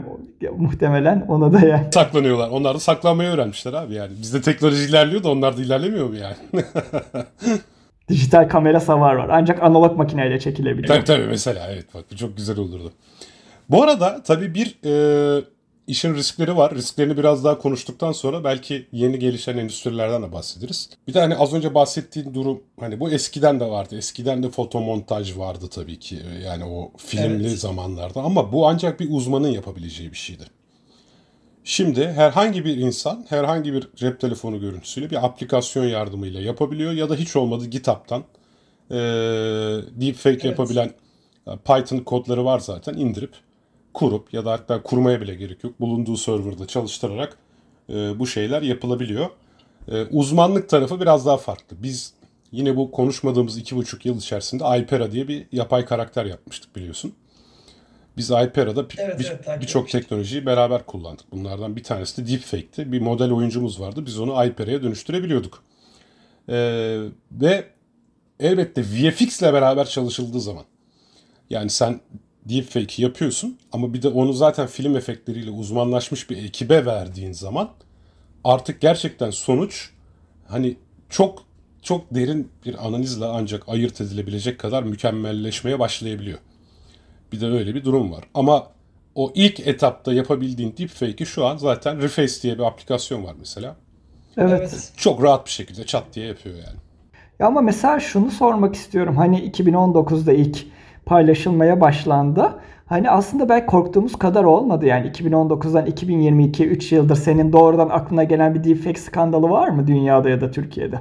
muhtemelen 0.57 1.25
ona 1.27 1.53
da 1.53 1.59
yani. 1.59 1.87
Saklanıyorlar. 1.93 2.49
Onlar 2.49 2.75
da 2.75 2.79
saklanmayı 2.79 3.29
öğrenmişler 3.29 3.73
abi 3.73 3.93
yani. 3.93 4.11
Bizde 4.21 4.41
teknoloji 4.41 4.89
ilerliyor 4.89 5.23
da 5.23 5.31
onlar 5.31 5.57
da 5.57 5.61
ilerlemiyor 5.61 6.09
mu 6.09 6.15
yani? 6.15 6.35
Dijital 8.09 8.49
kamera 8.49 8.79
savar 8.79 9.15
var. 9.15 9.29
Ancak 9.31 9.63
analog 9.63 9.97
makineyle 9.97 10.39
çekilebiliyor. 10.39 10.87
Tabii 10.87 11.05
tabii 11.05 11.27
mesela 11.27 11.67
evet 11.71 11.85
bak 11.93 12.05
bu 12.11 12.15
çok 12.15 12.37
güzel 12.37 12.59
olurdu. 12.59 12.91
Bu 13.69 13.83
arada 13.83 14.23
tabii 14.23 14.53
bir 14.53 14.77
e, 14.85 15.43
işin 15.87 16.15
riskleri 16.15 16.57
var. 16.57 16.75
Risklerini 16.75 17.17
biraz 17.17 17.43
daha 17.43 17.57
konuştuktan 17.57 18.11
sonra 18.11 18.43
belki 18.43 18.87
yeni 18.91 19.19
gelişen 19.19 19.57
endüstrilerden 19.57 20.23
de 20.23 20.31
bahsederiz. 20.31 20.89
Bir 21.07 21.13
de 21.13 21.19
hani 21.19 21.35
az 21.35 21.53
önce 21.53 21.75
bahsettiğin 21.75 22.33
durum 22.33 22.63
hani 22.79 22.99
bu 22.99 23.09
eskiden 23.09 23.59
de 23.59 23.65
vardı. 23.65 23.97
Eskiden 23.97 24.43
de 24.43 24.49
fotomontaj 24.49 25.37
vardı 25.37 25.67
tabii 25.71 25.99
ki. 25.99 26.19
Yani 26.43 26.65
o 26.65 26.91
filmli 26.97 27.47
evet. 27.47 27.59
zamanlarda 27.59 28.21
ama 28.21 28.51
bu 28.51 28.67
ancak 28.67 28.99
bir 28.99 29.07
uzmanın 29.11 29.47
yapabileceği 29.47 30.11
bir 30.11 30.17
şeydi. 30.17 30.43
Şimdi 31.63 32.07
herhangi 32.07 32.65
bir 32.65 32.77
insan 32.77 33.25
herhangi 33.29 33.73
bir 33.73 33.87
cep 33.95 34.19
telefonu 34.19 34.59
görüntüsüyle 34.59 35.09
bir 35.09 35.25
aplikasyon 35.25 35.85
yardımıyla 35.85 36.41
yapabiliyor 36.41 36.91
ya 36.91 37.09
da 37.09 37.15
hiç 37.15 37.35
olmadı 37.35 37.65
GitHub'tan 37.65 38.23
e, 38.91 38.95
deepfake 40.01 40.29
evet. 40.29 40.45
yapabilen 40.45 40.91
Python 41.45 41.97
kodları 41.97 42.45
var 42.45 42.59
zaten 42.59 42.93
indirip 42.93 43.33
kurup 43.95 44.33
ya 44.33 44.45
da 44.45 44.51
hatta 44.51 44.83
kurmaya 44.83 45.21
bile 45.21 45.35
gerek 45.35 45.63
yok. 45.63 45.79
Bulunduğu 45.79 46.17
serverda 46.17 46.67
çalıştırarak 46.67 47.37
e, 47.89 48.19
bu 48.19 48.27
şeyler 48.27 48.61
yapılabiliyor. 48.61 49.29
E, 49.87 50.05
uzmanlık 50.05 50.69
tarafı 50.69 51.01
biraz 51.01 51.25
daha 51.25 51.37
farklı. 51.37 51.77
Biz 51.83 52.13
yine 52.51 52.75
bu 52.75 52.91
konuşmadığımız 52.91 53.57
iki 53.57 53.75
buçuk 53.75 54.05
yıl 54.05 54.17
içerisinde 54.17 54.63
Hypera 54.63 55.11
diye 55.11 55.27
bir 55.27 55.47
yapay 55.51 55.85
karakter 55.85 56.25
yapmıştık 56.25 56.75
biliyorsun. 56.75 57.13
Biz 58.17 58.31
Hypera'da 58.31 58.85
evet, 58.97 59.19
bir, 59.19 59.25
evet, 59.25 59.61
birçok 59.61 59.89
teknolojiyi 59.89 60.45
beraber 60.45 60.85
kullandık. 60.85 61.31
Bunlardan 61.31 61.75
bir 61.75 61.83
tanesi 61.83 62.25
de 62.25 62.31
Deepfake'ti. 62.31 62.91
Bir 62.91 63.01
model 63.01 63.31
oyuncumuz 63.31 63.79
vardı. 63.79 64.05
Biz 64.05 64.19
onu 64.19 64.43
Hypera'ya 64.43 64.83
dönüştürebiliyorduk. 64.83 65.63
Ee, 66.49 66.99
ve 67.31 67.65
elbette 68.39 68.81
VFX 68.81 69.41
ile 69.41 69.53
beraber 69.53 69.85
çalışıldığı 69.85 70.41
zaman 70.41 70.63
yani 71.49 71.69
sen 71.69 71.99
deepfake 72.45 73.01
yapıyorsun 73.03 73.57
ama 73.71 73.93
bir 73.93 74.01
de 74.01 74.07
onu 74.07 74.33
zaten 74.33 74.67
film 74.67 74.95
efektleriyle 74.95 75.49
uzmanlaşmış 75.49 76.29
bir 76.29 76.37
ekibe 76.37 76.85
verdiğin 76.85 77.31
zaman 77.31 77.69
artık 78.43 78.81
gerçekten 78.81 79.29
sonuç 79.29 79.89
hani 80.47 80.77
çok 81.09 81.45
çok 81.81 82.15
derin 82.15 82.51
bir 82.65 82.87
analizle 82.87 83.25
ancak 83.25 83.69
ayırt 83.69 84.01
edilebilecek 84.01 84.59
kadar 84.59 84.83
mükemmelleşmeye 84.83 85.79
başlayabiliyor. 85.79 86.39
Bir 87.31 87.41
de 87.41 87.45
öyle 87.45 87.75
bir 87.75 87.83
durum 87.83 88.11
var. 88.11 88.23
Ama 88.33 88.67
o 89.15 89.31
ilk 89.35 89.67
etapta 89.67 90.13
yapabildiğin 90.13 90.75
deepfake'i 90.77 91.25
şu 91.25 91.45
an 91.45 91.57
zaten 91.57 92.01
Reface 92.01 92.41
diye 92.41 92.57
bir 92.57 92.63
aplikasyon 92.63 93.23
var 93.23 93.35
mesela. 93.39 93.75
Evet. 94.37 94.91
Çok 94.97 95.23
rahat 95.23 95.45
bir 95.45 95.51
şekilde 95.51 95.85
çat 95.85 96.03
diye 96.13 96.27
yapıyor 96.27 96.55
yani. 96.55 96.77
Ya 97.39 97.47
ama 97.47 97.61
mesela 97.61 97.99
şunu 97.99 98.31
sormak 98.31 98.75
istiyorum. 98.75 99.17
Hani 99.17 99.51
2019'da 99.51 100.33
ilk 100.33 100.65
paylaşılmaya 101.05 101.81
başlandı. 101.81 102.53
Hani 102.85 103.09
aslında 103.09 103.49
belki 103.49 103.65
korktuğumuz 103.65 104.15
kadar 104.15 104.43
olmadı 104.43 104.85
yani 104.85 105.07
2019'dan 105.07 105.85
2022 105.85 106.65
3 106.65 106.91
yıldır 106.91 107.15
senin 107.15 107.53
doğrudan 107.53 107.89
aklına 107.89 108.23
gelen 108.23 108.55
bir 108.55 108.63
deepfake 108.63 108.99
skandalı 108.99 109.49
var 109.49 109.67
mı 109.67 109.87
dünyada 109.87 110.29
ya 110.29 110.41
da 110.41 110.51
Türkiye'de? 110.51 110.99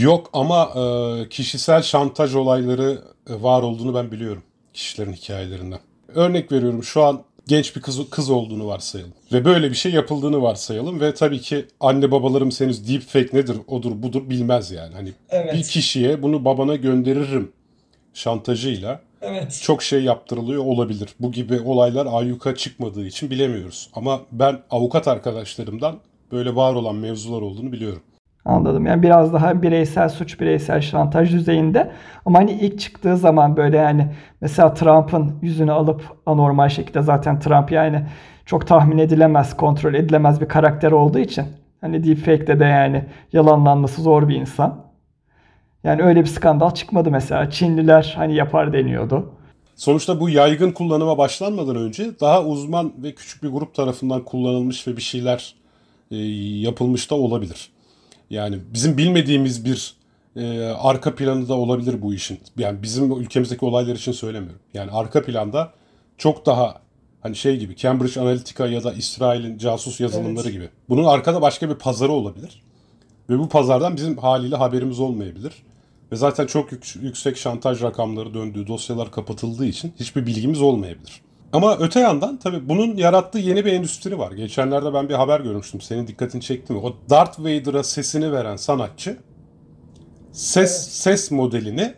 Yok 0.00 0.30
ama 0.32 0.68
e, 0.74 1.28
kişisel 1.28 1.82
şantaj 1.82 2.34
olayları 2.34 2.98
e, 3.30 3.42
var 3.42 3.62
olduğunu 3.62 3.94
ben 3.94 4.10
biliyorum 4.10 4.42
kişilerin 4.74 5.12
hikayelerinden. 5.12 5.78
Örnek 6.14 6.52
veriyorum 6.52 6.82
şu 6.82 7.02
an 7.02 7.22
genç 7.46 7.76
bir 7.76 7.80
kız, 7.80 8.10
kız 8.10 8.30
olduğunu 8.30 8.66
varsayalım. 8.66 9.12
Ve 9.32 9.44
böyle 9.44 9.70
bir 9.70 9.76
şey 9.76 9.92
yapıldığını 9.92 10.42
varsayalım. 10.42 11.00
Ve 11.00 11.14
tabii 11.14 11.40
ki 11.40 11.64
anne 11.80 12.10
babalarım 12.10 12.50
henüz 12.50 12.88
deepfake 12.88 13.36
nedir, 13.36 13.56
odur 13.66 14.02
budur 14.02 14.30
bilmez 14.30 14.70
yani. 14.70 14.94
Hani 14.94 15.12
evet. 15.30 15.54
bir 15.54 15.62
kişiye 15.62 16.22
bunu 16.22 16.44
babana 16.44 16.76
gönderirim 16.76 17.52
şantajıyla 18.16 19.00
evet. 19.22 19.60
çok 19.62 19.82
şey 19.82 20.04
yaptırılıyor 20.04 20.64
olabilir. 20.64 21.08
Bu 21.20 21.32
gibi 21.32 21.60
olaylar 21.60 22.08
ayyuka 22.10 22.54
çıkmadığı 22.54 23.06
için 23.06 23.30
bilemiyoruz. 23.30 23.90
Ama 23.94 24.20
ben 24.32 24.58
avukat 24.70 25.08
arkadaşlarımdan 25.08 25.96
böyle 26.32 26.56
var 26.56 26.74
olan 26.74 26.96
mevzular 26.96 27.42
olduğunu 27.42 27.72
biliyorum. 27.72 28.02
Anladım. 28.44 28.86
Yani 28.86 29.02
biraz 29.02 29.32
daha 29.32 29.62
bireysel 29.62 30.08
suç, 30.08 30.40
bireysel 30.40 30.80
şantaj 30.80 31.32
düzeyinde. 31.32 31.90
Ama 32.24 32.38
hani 32.38 32.52
ilk 32.52 32.80
çıktığı 32.80 33.16
zaman 33.16 33.56
böyle 33.56 33.76
yani 33.76 34.06
mesela 34.40 34.74
Trump'ın 34.74 35.34
yüzünü 35.42 35.72
alıp 35.72 36.02
anormal 36.26 36.68
şekilde 36.68 37.02
zaten 37.02 37.40
Trump 37.40 37.72
yani 37.72 38.06
çok 38.46 38.66
tahmin 38.66 38.98
edilemez, 38.98 39.56
kontrol 39.56 39.94
edilemez 39.94 40.40
bir 40.40 40.48
karakter 40.48 40.92
olduğu 40.92 41.18
için 41.18 41.46
hani 41.80 42.04
deepfake'de 42.04 42.60
de 42.60 42.64
yani 42.64 43.04
yalanlanması 43.32 44.02
zor 44.02 44.28
bir 44.28 44.36
insan. 44.36 44.85
Yani 45.86 46.02
öyle 46.02 46.20
bir 46.20 46.26
skandal 46.26 46.70
çıkmadı 46.70 47.10
mesela. 47.10 47.50
Çinliler 47.50 48.14
hani 48.16 48.34
yapar 48.34 48.72
deniyordu. 48.72 49.32
Sonuçta 49.76 50.20
bu 50.20 50.30
yaygın 50.30 50.72
kullanıma 50.72 51.18
başlanmadan 51.18 51.76
önce 51.76 52.20
daha 52.20 52.44
uzman 52.44 52.92
ve 52.98 53.14
küçük 53.14 53.42
bir 53.42 53.48
grup 53.48 53.74
tarafından 53.74 54.24
kullanılmış 54.24 54.88
ve 54.88 54.96
bir 54.96 55.02
şeyler 55.02 55.54
e, 56.10 56.16
yapılmış 56.60 57.10
da 57.10 57.14
olabilir. 57.14 57.70
Yani 58.30 58.58
bizim 58.74 58.98
bilmediğimiz 58.98 59.64
bir 59.64 59.94
e, 60.36 60.60
arka 60.64 61.14
planı 61.14 61.48
da 61.48 61.54
olabilir 61.54 62.02
bu 62.02 62.14
işin. 62.14 62.38
Yani 62.58 62.82
bizim 62.82 63.20
ülkemizdeki 63.20 63.64
olaylar 63.64 63.96
için 63.96 64.12
söylemiyorum. 64.12 64.60
Yani 64.74 64.90
arka 64.90 65.22
planda 65.22 65.72
çok 66.18 66.46
daha 66.46 66.74
hani 67.20 67.36
şey 67.36 67.56
gibi 67.56 67.76
Cambridge 67.76 68.20
Analytica 68.20 68.66
ya 68.66 68.84
da 68.84 68.92
İsrail'in 68.92 69.58
casus 69.58 70.00
yazılımları 70.00 70.44
evet. 70.44 70.52
gibi. 70.52 70.68
Bunun 70.88 71.04
arkada 71.04 71.42
başka 71.42 71.70
bir 71.70 71.74
pazarı 71.74 72.12
olabilir. 72.12 72.62
Ve 73.30 73.38
bu 73.38 73.48
pazardan 73.48 73.96
bizim 73.96 74.16
haliyle 74.16 74.56
haberimiz 74.56 75.00
olmayabilir. 75.00 75.52
Ve 76.12 76.16
zaten 76.16 76.46
çok 76.46 76.68
yüksek 77.02 77.36
şantaj 77.36 77.82
rakamları 77.82 78.34
döndüğü 78.34 78.66
dosyalar 78.66 79.10
kapatıldığı 79.10 79.66
için 79.66 79.92
hiçbir 80.00 80.26
bilgimiz 80.26 80.62
olmayabilir. 80.62 81.20
Ama 81.52 81.76
öte 81.78 82.00
yandan 82.00 82.36
tabii 82.36 82.68
bunun 82.68 82.96
yarattığı 82.96 83.38
yeni 83.38 83.64
bir 83.64 83.72
endüstri 83.72 84.18
var. 84.18 84.32
Geçenlerde 84.32 84.94
ben 84.94 85.08
bir 85.08 85.14
haber 85.14 85.40
görmüştüm. 85.40 85.80
Senin 85.80 86.06
dikkatini 86.06 86.42
çekti 86.42 86.72
mi? 86.72 86.78
O 86.78 86.96
Darth 87.10 87.40
Vader'a 87.40 87.82
sesini 87.82 88.32
veren 88.32 88.56
sanatçı 88.56 89.16
ses 90.32 90.70
evet. 90.70 90.92
ses 90.92 91.30
modelini 91.30 91.94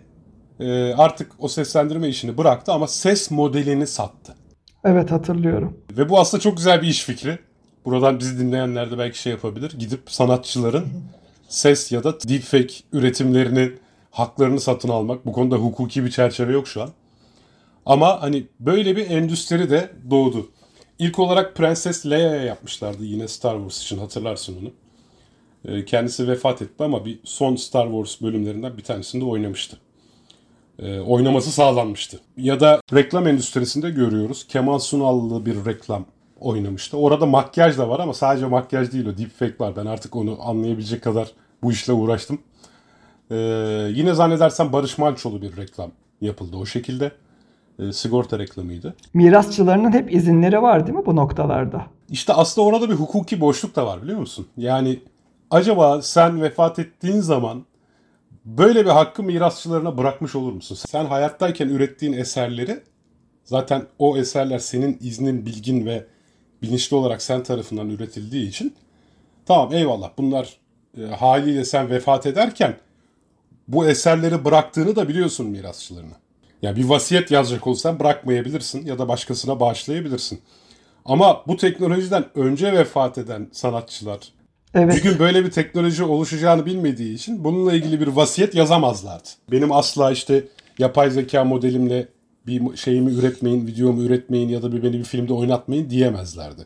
e, 0.61 0.95
artık 0.95 1.33
o 1.39 1.49
seslendirme 1.49 2.09
işini 2.09 2.39
bıraktı 2.39 2.73
ama 2.73 2.87
ses 2.87 3.31
modelini 3.31 3.87
sattı. 3.87 4.35
Evet 4.85 5.11
hatırlıyorum. 5.11 5.77
Ve 5.91 6.09
bu 6.09 6.21
aslında 6.21 6.41
çok 6.41 6.57
güzel 6.57 6.83
bir 6.83 6.89
iş 6.89 7.05
fikri. 7.05 7.39
Buradan 7.85 8.19
bizi 8.19 8.39
dinleyenler 8.39 8.91
de 8.91 8.99
belki 8.99 9.19
şey 9.19 9.33
yapabilir. 9.33 9.75
Gidip 9.79 10.01
sanatçıların 10.07 10.87
ses 11.49 11.93
ya 11.93 12.05
da 12.05 12.21
deepfake 12.21 12.75
üretimlerini 12.93 13.73
haklarını 14.19 14.61
satın 14.61 14.89
almak. 14.89 15.27
Bu 15.27 15.33
konuda 15.33 15.57
hukuki 15.57 16.05
bir 16.05 16.11
çerçeve 16.11 16.53
yok 16.53 16.69
şu 16.69 16.83
an. 16.83 16.91
Ama 17.87 18.23
hani 18.23 18.47
böyle 18.61 18.97
bir 18.97 19.11
endüstri 19.11 19.71
de 19.71 19.91
doğdu. 20.11 20.49
İlk 20.99 21.19
olarak 21.19 21.57
Prenses 21.57 22.07
Leia'ya 22.07 22.43
yapmışlardı 22.45 23.05
yine 23.05 23.29
Star 23.29 23.57
Wars 23.57 23.83
için 23.83 23.99
hatırlarsın 23.99 24.57
onu. 24.63 24.71
Ee, 25.65 25.85
kendisi 25.85 26.29
vefat 26.29 26.63
etti 26.63 26.85
ama 26.85 27.05
bir 27.05 27.21
son 27.25 27.57
Star 27.57 27.87
Wars 27.87 28.23
bölümlerinden 28.23 28.77
bir 28.77 28.83
tanesinde 28.83 29.25
oynamıştı. 29.25 29.77
Ee, 30.79 31.01
oynaması 31.01 31.51
sağlanmıştı. 31.51 32.21
Ya 32.37 32.61
da 32.61 32.81
reklam 32.95 33.27
endüstrisinde 33.27 33.91
görüyoruz. 33.91 34.47
Kemal 34.47 34.79
Sunal'lı 34.79 35.47
bir 35.47 35.65
reklam 35.65 36.05
oynamıştı. 36.41 36.97
Orada 36.97 37.27
makyaj 37.27 37.79
da 37.79 37.89
var 37.89 38.01
ama 38.01 38.15
sadece 38.15 38.47
makyaj 38.47 38.93
değil 38.93 39.07
o 39.07 39.19
deepfake 39.19 39.59
var. 39.59 39.77
Ben 39.77 39.87
artık 39.87 40.17
onu 40.17 40.39
anlayabilecek 40.41 41.03
kadar 41.03 41.33
bu 41.63 41.73
işle 41.73 41.93
uğraştım. 41.93 42.39
Ee, 43.31 43.37
yine 43.95 44.15
zannedersem 44.15 44.73
Barış 44.73 44.99
Manço'lu 44.99 45.43
bir 45.43 45.57
reklam 45.57 45.91
yapıldı 46.21 46.57
o 46.57 46.67
şekilde. 46.67 47.13
Ee, 47.79 47.93
sigorta 47.93 48.39
reklamıydı. 48.39 48.95
Mirasçılarının 49.15 49.93
hep 49.93 50.15
izinleri 50.15 50.63
var 50.63 50.87
değil 50.87 50.99
mi 50.99 51.07
bu 51.07 51.17
noktalarda? 51.17 51.87
İşte 52.11 52.33
aslında 52.33 52.67
orada 52.67 52.91
bir 52.91 52.95
hukuki 52.95 53.41
boşluk 53.41 53.77
da 53.77 53.87
var 53.87 54.03
biliyor 54.03 54.19
musun? 54.19 54.47
Yani 54.57 55.01
acaba 55.51 56.03
sen 56.03 56.43
vefat 56.43 56.79
ettiğin 56.79 57.21
zaman 57.21 57.65
böyle 58.45 58.85
bir 58.85 58.91
hakkı 58.91 59.23
mirasçılarına 59.23 59.99
bırakmış 59.99 60.35
olur 60.35 60.53
musun? 60.53 60.75
Sen 60.75 61.05
hayattayken 61.05 61.69
ürettiğin 61.69 62.13
eserleri 62.13 62.81
zaten 63.45 63.83
o 63.99 64.17
eserler 64.17 64.59
senin 64.59 64.99
iznin, 65.01 65.47
bilgin 65.47 65.87
ve 65.87 66.07
bilinçli 66.63 66.97
olarak 66.97 67.23
sen 67.23 67.43
tarafından 67.43 67.89
üretildiği 67.91 68.49
için 68.49 68.75
tamam 69.47 69.73
eyvallah 69.73 70.11
bunlar 70.19 70.59
e, 70.99 71.03
haliyle 71.03 71.65
sen 71.65 71.91
vefat 71.91 72.27
ederken 72.27 72.77
bu 73.69 73.87
eserleri 73.87 74.45
bıraktığını 74.45 74.97
da 74.97 75.09
biliyorsun 75.09 75.47
mirasçılarına. 75.47 76.15
Yani 76.63 76.77
bir 76.77 76.85
vasiyet 76.85 77.31
yazacak 77.31 77.67
olsan 77.67 78.01
bırakmayabilirsin 78.01 78.87
ya 78.87 78.99
da 78.99 79.09
başkasına 79.09 79.61
bağışlayabilirsin. 79.61 80.41
Ama 81.05 81.43
bu 81.47 81.57
teknolojiden 81.57 82.25
önce 82.35 82.73
vefat 82.73 83.19
eden 83.19 83.49
sanatçılar 83.53 84.33
Evet. 84.75 84.97
bir 84.97 85.03
gün 85.03 85.19
böyle 85.19 85.45
bir 85.45 85.51
teknoloji 85.51 86.05
oluşacağını 86.05 86.67
bilmediği 86.67 87.15
için 87.15 87.45
bununla 87.45 87.73
ilgili 87.73 88.01
bir 88.01 88.07
vasiyet 88.07 88.55
yazamazlardı. 88.55 89.29
Benim 89.51 89.73
asla 89.73 90.11
işte 90.13 90.45
yapay 90.79 91.11
zeka 91.11 91.45
modelimle 91.45 92.09
bir 92.47 92.77
şeyimi 92.77 93.13
üretmeyin, 93.13 93.67
videomu 93.67 94.03
üretmeyin 94.03 94.49
ya 94.49 94.63
da 94.63 94.73
bir 94.73 94.83
beni 94.83 94.99
bir 94.99 95.05
filmde 95.05 95.33
oynatmayın 95.33 95.91
diyemezlerdi. 95.91 96.63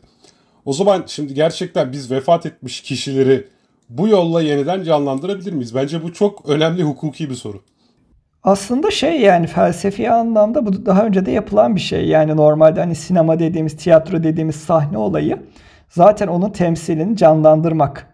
O 0.65 0.73
zaman 0.73 1.03
şimdi 1.07 1.33
gerçekten 1.33 1.91
biz 1.91 2.11
vefat 2.11 2.45
etmiş 2.45 2.81
kişileri 2.81 3.47
bu 3.97 4.07
yolla 4.07 4.41
yeniden 4.41 4.83
canlandırabilir 4.83 5.53
miyiz? 5.53 5.75
Bence 5.75 6.03
bu 6.03 6.13
çok 6.13 6.49
önemli 6.49 6.83
hukuki 6.83 7.29
bir 7.29 7.35
soru. 7.35 7.61
Aslında 8.43 8.91
şey 8.91 9.21
yani 9.21 9.47
felsefi 9.47 10.11
anlamda 10.11 10.65
bu 10.65 10.85
daha 10.85 11.05
önce 11.05 11.25
de 11.25 11.31
yapılan 11.31 11.75
bir 11.75 11.81
şey. 11.81 12.07
Yani 12.07 12.35
normalde 12.35 12.79
hani 12.79 12.95
sinema 12.95 13.39
dediğimiz, 13.39 13.77
tiyatro 13.77 14.23
dediğimiz 14.23 14.55
sahne 14.55 14.97
olayı 14.97 15.39
zaten 15.89 16.27
onun 16.27 16.49
temsilini 16.49 17.17
canlandırmak. 17.17 18.07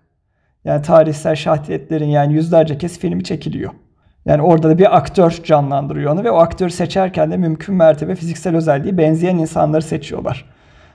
Yani 0.65 0.81
tarihsel 0.81 1.35
şahsiyetlerin 1.35 2.07
yani 2.07 2.33
yüzlerce 2.33 2.77
kez 2.77 2.99
filmi 2.99 3.23
çekiliyor. 3.23 3.71
Yani 4.25 4.41
orada 4.41 4.69
da 4.69 4.77
bir 4.77 4.97
aktör 4.97 5.31
canlandırıyor 5.43 6.13
onu 6.13 6.23
ve 6.23 6.31
o 6.31 6.37
aktörü 6.37 6.71
seçerken 6.71 7.31
de 7.31 7.37
mümkün 7.37 7.75
mertebe 7.75 8.15
fiziksel 8.15 8.55
özelliği 8.55 8.97
benzeyen 8.97 9.37
insanları 9.37 9.81
seçiyorlar. 9.81 10.45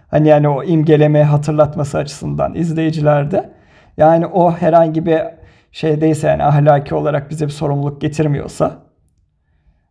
Hani 0.09 0.29
yani 0.29 0.49
o 0.49 0.65
imgeleme 0.65 1.23
hatırlatması 1.23 1.99
açısından 1.99 2.55
izleyicilerde. 2.55 3.54
Yani 3.97 4.27
o 4.27 4.53
herhangi 4.53 5.07
bir 5.07 5.21
şeydeyse 5.73 6.29
yani 6.29 6.45
ahlaki 6.45 6.95
olarak 6.95 7.31
bize 7.31 7.47
bir 7.47 7.53
sorumluluk 7.53 8.01
getirmiyorsa 8.01 8.79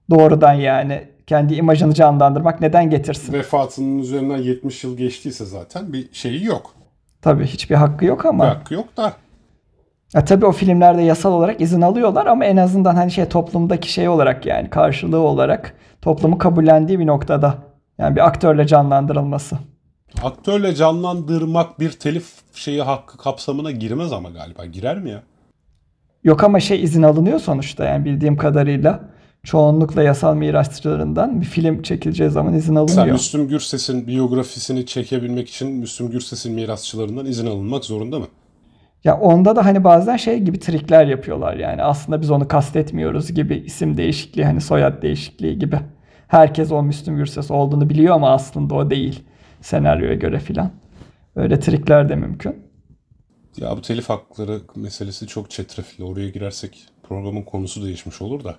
doğrudan 0.10 0.54
yani 0.54 1.08
kendi 1.28 1.54
imajını 1.56 1.94
canlandırmak 1.94 2.62
neden 2.62 2.90
getirsin? 2.90 3.34
Vefatının 3.34 4.00
üzerinden 4.00 4.38
70 4.38 4.84
yıl 4.84 4.98
geçtiyse 4.98 5.46
zaten 5.46 5.94
bir 5.94 6.14
şeyi 6.14 6.46
yok. 6.46 6.76
Tabii 7.22 7.46
hiçbir 7.46 7.76
hakkı 7.76 8.06
yok 8.06 8.24
Bir 8.24 8.30
ama 8.30 8.48
hakkı 8.48 8.74
yok 8.74 8.98
da. 8.98 9.14
ya 10.14 10.26
tabii 10.26 10.46
o 10.46 10.52
filmlerde 10.52 11.02
yasal 11.02 11.34
olarak 11.34 11.62
izin 11.62 11.82
alıyorlar 11.82 12.26
ama 12.26 12.46
en 12.46 12.58
azından 12.58 12.96
hani 12.96 13.12
şey 13.12 13.26
toplumdaki 13.26 13.92
şey 13.92 14.10
olarak 14.10 14.46
yani 14.46 14.70
karşılığı 14.70 15.20
olarak 15.20 15.74
toplumu 16.02 16.38
kabullendiği 16.38 17.00
bir 17.00 17.08
noktada 17.08 17.58
yani 17.98 18.16
bir 18.16 18.28
aktörle 18.28 18.68
canlandırılması. 18.68 19.58
Aktörle 20.22 20.76
canlandırmak 20.76 21.80
bir 21.80 21.92
telif 21.92 22.26
şeyi 22.54 22.82
hakkı 22.82 23.18
kapsamına 23.18 23.72
girmez 23.72 24.14
ama 24.14 24.30
galiba. 24.30 24.66
Girer 24.66 24.98
mi 24.98 25.10
ya? 25.10 25.24
Yok 26.24 26.44
ama 26.44 26.60
şey 26.60 26.84
izin 26.84 27.04
alınıyor 27.04 27.40
sonuçta 27.40 27.86
yani 27.86 28.06
bildiğim 28.06 28.38
kadarıyla 28.38 29.10
çoğunlukla 29.44 30.04
yasal 30.04 30.36
mirasçılarından 30.36 31.42
bir 31.42 31.46
film 31.46 31.82
çekileceği 31.82 32.30
zaman 32.30 32.54
izin 32.54 32.74
Sen 32.74 32.76
alınıyor. 32.76 33.14
Müslüm 33.14 33.48
Gürses'in 33.48 34.08
biyografisini 34.08 34.86
çekebilmek 34.86 35.50
için 35.50 35.72
Müslüm 35.72 36.10
Gürses'in 36.10 36.54
mirasçılarından 36.54 37.26
izin 37.26 37.48
alınmak 37.48 37.86
zorunda 37.86 38.20
mı? 38.20 38.26
Ya 39.04 39.20
onda 39.20 39.56
da 39.56 39.66
hani 39.66 39.84
bazen 39.84 40.18
şey 40.18 40.40
gibi 40.40 40.60
trikler 40.60 41.08
yapıyorlar 41.08 41.56
yani 41.56 41.84
aslında 41.84 42.22
biz 42.22 42.32
onu 42.32 42.48
kastetmiyoruz 42.48 43.34
gibi 43.34 43.56
isim 43.56 43.98
değişikliği 43.98 44.46
hani 44.46 44.62
soyad 44.62 45.02
değişikliği 45.02 45.60
gibi. 45.60 45.80
Herkes 46.28 46.72
o 46.72 46.84
Müslüm 46.84 47.16
Gürses 47.18 47.52
olduğunu 47.52 47.90
biliyor 47.90 48.16
ama 48.16 48.30
aslında 48.30 48.76
o 48.76 48.90
değil 48.90 49.24
senaryoya 49.64 50.14
göre 50.14 50.40
filan. 50.40 50.72
Öyle 51.36 51.60
trikler 51.60 52.10
de 52.10 52.16
mümkün. 52.16 52.56
Ya 53.58 53.78
bu 53.78 53.82
telif 53.82 54.10
hakları 54.10 54.62
meselesi 54.76 55.28
çok 55.28 55.52
çetrefilli. 55.52 56.04
Oraya 56.04 56.30
girersek 56.30 56.88
programın 57.04 57.42
konusu 57.42 57.86
değişmiş 57.86 58.22
olur 58.22 58.44
da. 58.44 58.56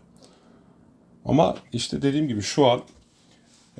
Ama 1.24 1.56
işte 1.72 2.02
dediğim 2.02 2.28
gibi 2.28 2.42
şu 2.42 2.66
an 2.66 2.80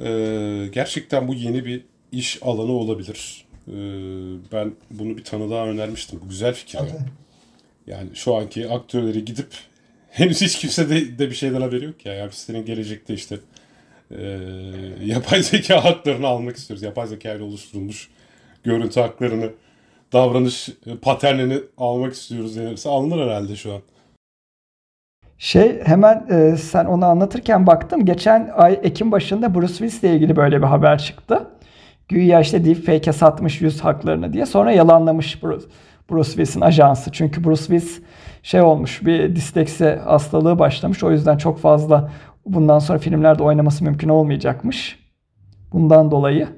e, 0.00 0.68
gerçekten 0.72 1.28
bu 1.28 1.34
yeni 1.34 1.64
bir 1.64 1.84
iş 2.12 2.38
alanı 2.42 2.72
olabilir. 2.72 3.46
E, 3.68 3.74
ben 4.52 4.72
bunu 4.90 5.16
bir 5.16 5.24
tanıdığa 5.24 5.66
önermiştim. 5.66 6.20
Bu 6.24 6.28
güzel 6.28 6.54
fikir. 6.54 6.78
ya. 6.78 6.86
Yani 7.86 8.08
şu 8.14 8.34
anki 8.34 8.68
aktörleri 8.68 9.24
gidip 9.24 9.48
henüz 10.10 10.40
hiç 10.40 10.58
kimse 10.58 10.90
de, 10.90 11.18
de 11.18 11.30
bir 11.30 11.34
şeyden 11.34 11.60
haberi 11.60 11.84
yok 11.84 12.06
ya. 12.06 12.14
Yani 12.14 12.32
senin 12.32 12.64
gelecekte 12.64 13.14
işte 13.14 13.38
e, 14.10 14.22
yapay 15.04 15.42
zeka 15.42 15.84
haklarını 15.84 16.26
almak 16.26 16.56
istiyoruz. 16.56 16.82
Yapay 16.82 17.06
zeka 17.06 17.32
ile 17.34 17.42
oluşturulmuş 17.42 18.10
görüntü 18.64 19.00
haklarını, 19.00 19.50
davranış 20.12 20.68
paternini 21.02 21.58
almak 21.78 22.12
istiyoruz 22.12 22.56
denirse 22.56 22.88
alınır 22.88 23.26
herhalde 23.26 23.56
şu 23.56 23.72
an. 23.72 23.80
Şey 25.38 25.84
hemen 25.84 26.26
e, 26.30 26.56
sen 26.56 26.84
onu 26.84 27.04
anlatırken 27.04 27.66
baktım. 27.66 28.04
Geçen 28.04 28.50
ay 28.56 28.80
Ekim 28.82 29.12
başında 29.12 29.54
Bruce 29.54 29.74
Willis 29.74 30.02
ile 30.02 30.14
ilgili 30.14 30.36
böyle 30.36 30.58
bir 30.58 30.66
haber 30.66 30.98
çıktı. 30.98 31.46
Güya 32.08 32.40
işte 32.40 32.64
deepfake'e 32.64 33.12
satmış 33.12 33.60
yüz 33.60 33.80
haklarını 33.80 34.32
diye. 34.32 34.46
Sonra 34.46 34.72
yalanlamış 34.72 35.42
Bruce, 35.42 35.66
Bruce 36.10 36.28
Willis'in 36.28 36.60
ajansı. 36.60 37.12
Çünkü 37.12 37.44
Bruce 37.44 37.60
Willis 37.60 38.02
şey 38.42 38.60
olmuş 38.60 39.06
bir 39.06 39.36
disleksi 39.36 39.90
hastalığı 40.04 40.58
başlamış. 40.58 41.04
O 41.04 41.10
yüzden 41.10 41.36
çok 41.36 41.58
fazla 41.58 42.10
bundan 42.46 42.78
sonra 42.78 42.98
filmlerde 42.98 43.42
oynaması 43.42 43.84
mümkün 43.84 44.08
olmayacakmış. 44.08 44.98
Bundan 45.72 46.10
dolayı. 46.10 46.48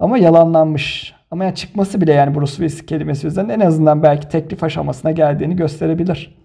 Ama 0.00 0.18
yalanlanmış. 0.18 1.14
Ama 1.30 1.44
yani 1.44 1.54
çıkması 1.54 2.00
bile 2.00 2.12
yani 2.12 2.34
Bruce 2.34 2.50
Willis 2.52 2.86
kelimesi 2.86 3.26
üzerinden 3.26 3.60
en 3.60 3.66
azından 3.66 4.02
belki 4.02 4.28
teklif 4.28 4.64
aşamasına 4.64 5.10
geldiğini 5.10 5.56
gösterebilir. 5.56 6.36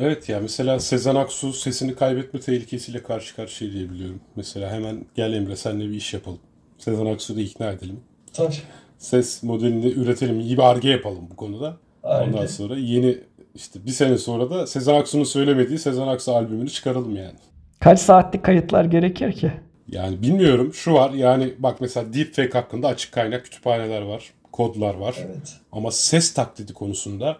Evet 0.00 0.28
ya 0.28 0.40
mesela 0.40 0.78
Sezen 0.78 1.14
Aksu 1.14 1.52
sesini 1.52 1.94
kaybetme 1.94 2.40
tehlikesiyle 2.40 3.02
karşı 3.02 3.36
karşıya 3.36 3.72
diye 3.72 3.90
biliyorum. 3.90 4.20
Mesela 4.36 4.72
hemen 4.72 5.04
gel 5.14 5.32
Emre 5.32 5.56
senle 5.56 5.84
bir 5.84 5.94
iş 5.94 6.14
yapalım. 6.14 6.38
Sezen 6.78 7.06
Aksu'yu 7.06 7.38
da 7.38 7.42
ikna 7.42 7.70
edelim. 7.70 8.00
Tabii. 8.32 8.54
Ses 8.98 9.42
modelini 9.42 9.86
üretelim. 9.86 10.40
iyi 10.40 10.56
bir 10.56 10.62
arge 10.62 10.88
yapalım 10.88 11.24
bu 11.30 11.36
konuda. 11.36 11.76
Aynen. 12.02 12.32
Ondan 12.32 12.46
sonra 12.46 12.76
yeni 12.76 13.18
işte 13.54 13.86
bir 13.86 13.90
sene 13.90 14.18
sonra 14.18 14.50
da 14.50 14.66
Sezen 14.66 14.94
Aksu'nun 14.94 15.24
söylemediği 15.24 15.78
Sezen 15.78 16.06
Aksu 16.06 16.32
albümünü 16.32 16.70
çıkaralım 16.70 17.16
yani. 17.16 17.38
Kaç 17.86 18.00
saatlik 18.00 18.44
kayıtlar 18.44 18.84
gerekir 18.84 19.32
ki? 19.32 19.52
Yani 19.88 20.22
bilmiyorum 20.22 20.74
şu 20.74 20.92
var 20.92 21.10
yani 21.10 21.54
bak 21.58 21.80
mesela 21.80 22.12
deepfake 22.12 22.58
hakkında 22.58 22.88
açık 22.88 23.12
kaynak 23.12 23.44
kütüphaneler 23.44 24.02
var, 24.02 24.30
kodlar 24.52 24.94
var. 24.94 25.16
Evet. 25.18 25.54
Ama 25.72 25.90
ses 25.90 26.34
taklidi 26.34 26.72
konusunda 26.72 27.38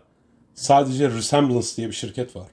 sadece 0.55 1.11
Resemblance 1.11 1.67
diye 1.77 1.89
bir 1.89 1.93
şirket 1.93 2.37
var. 2.37 2.47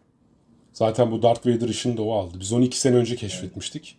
Zaten 0.72 1.12
bu 1.12 1.22
Darth 1.22 1.48
Vader 1.48 1.70
işini 1.70 1.98
de 1.98 2.02
o 2.02 2.14
aldı. 2.14 2.38
Biz 2.40 2.54
onu 2.54 2.64
iki 2.64 2.80
sene 2.80 2.96
önce 2.96 3.16
keşfetmiştik. 3.16 3.98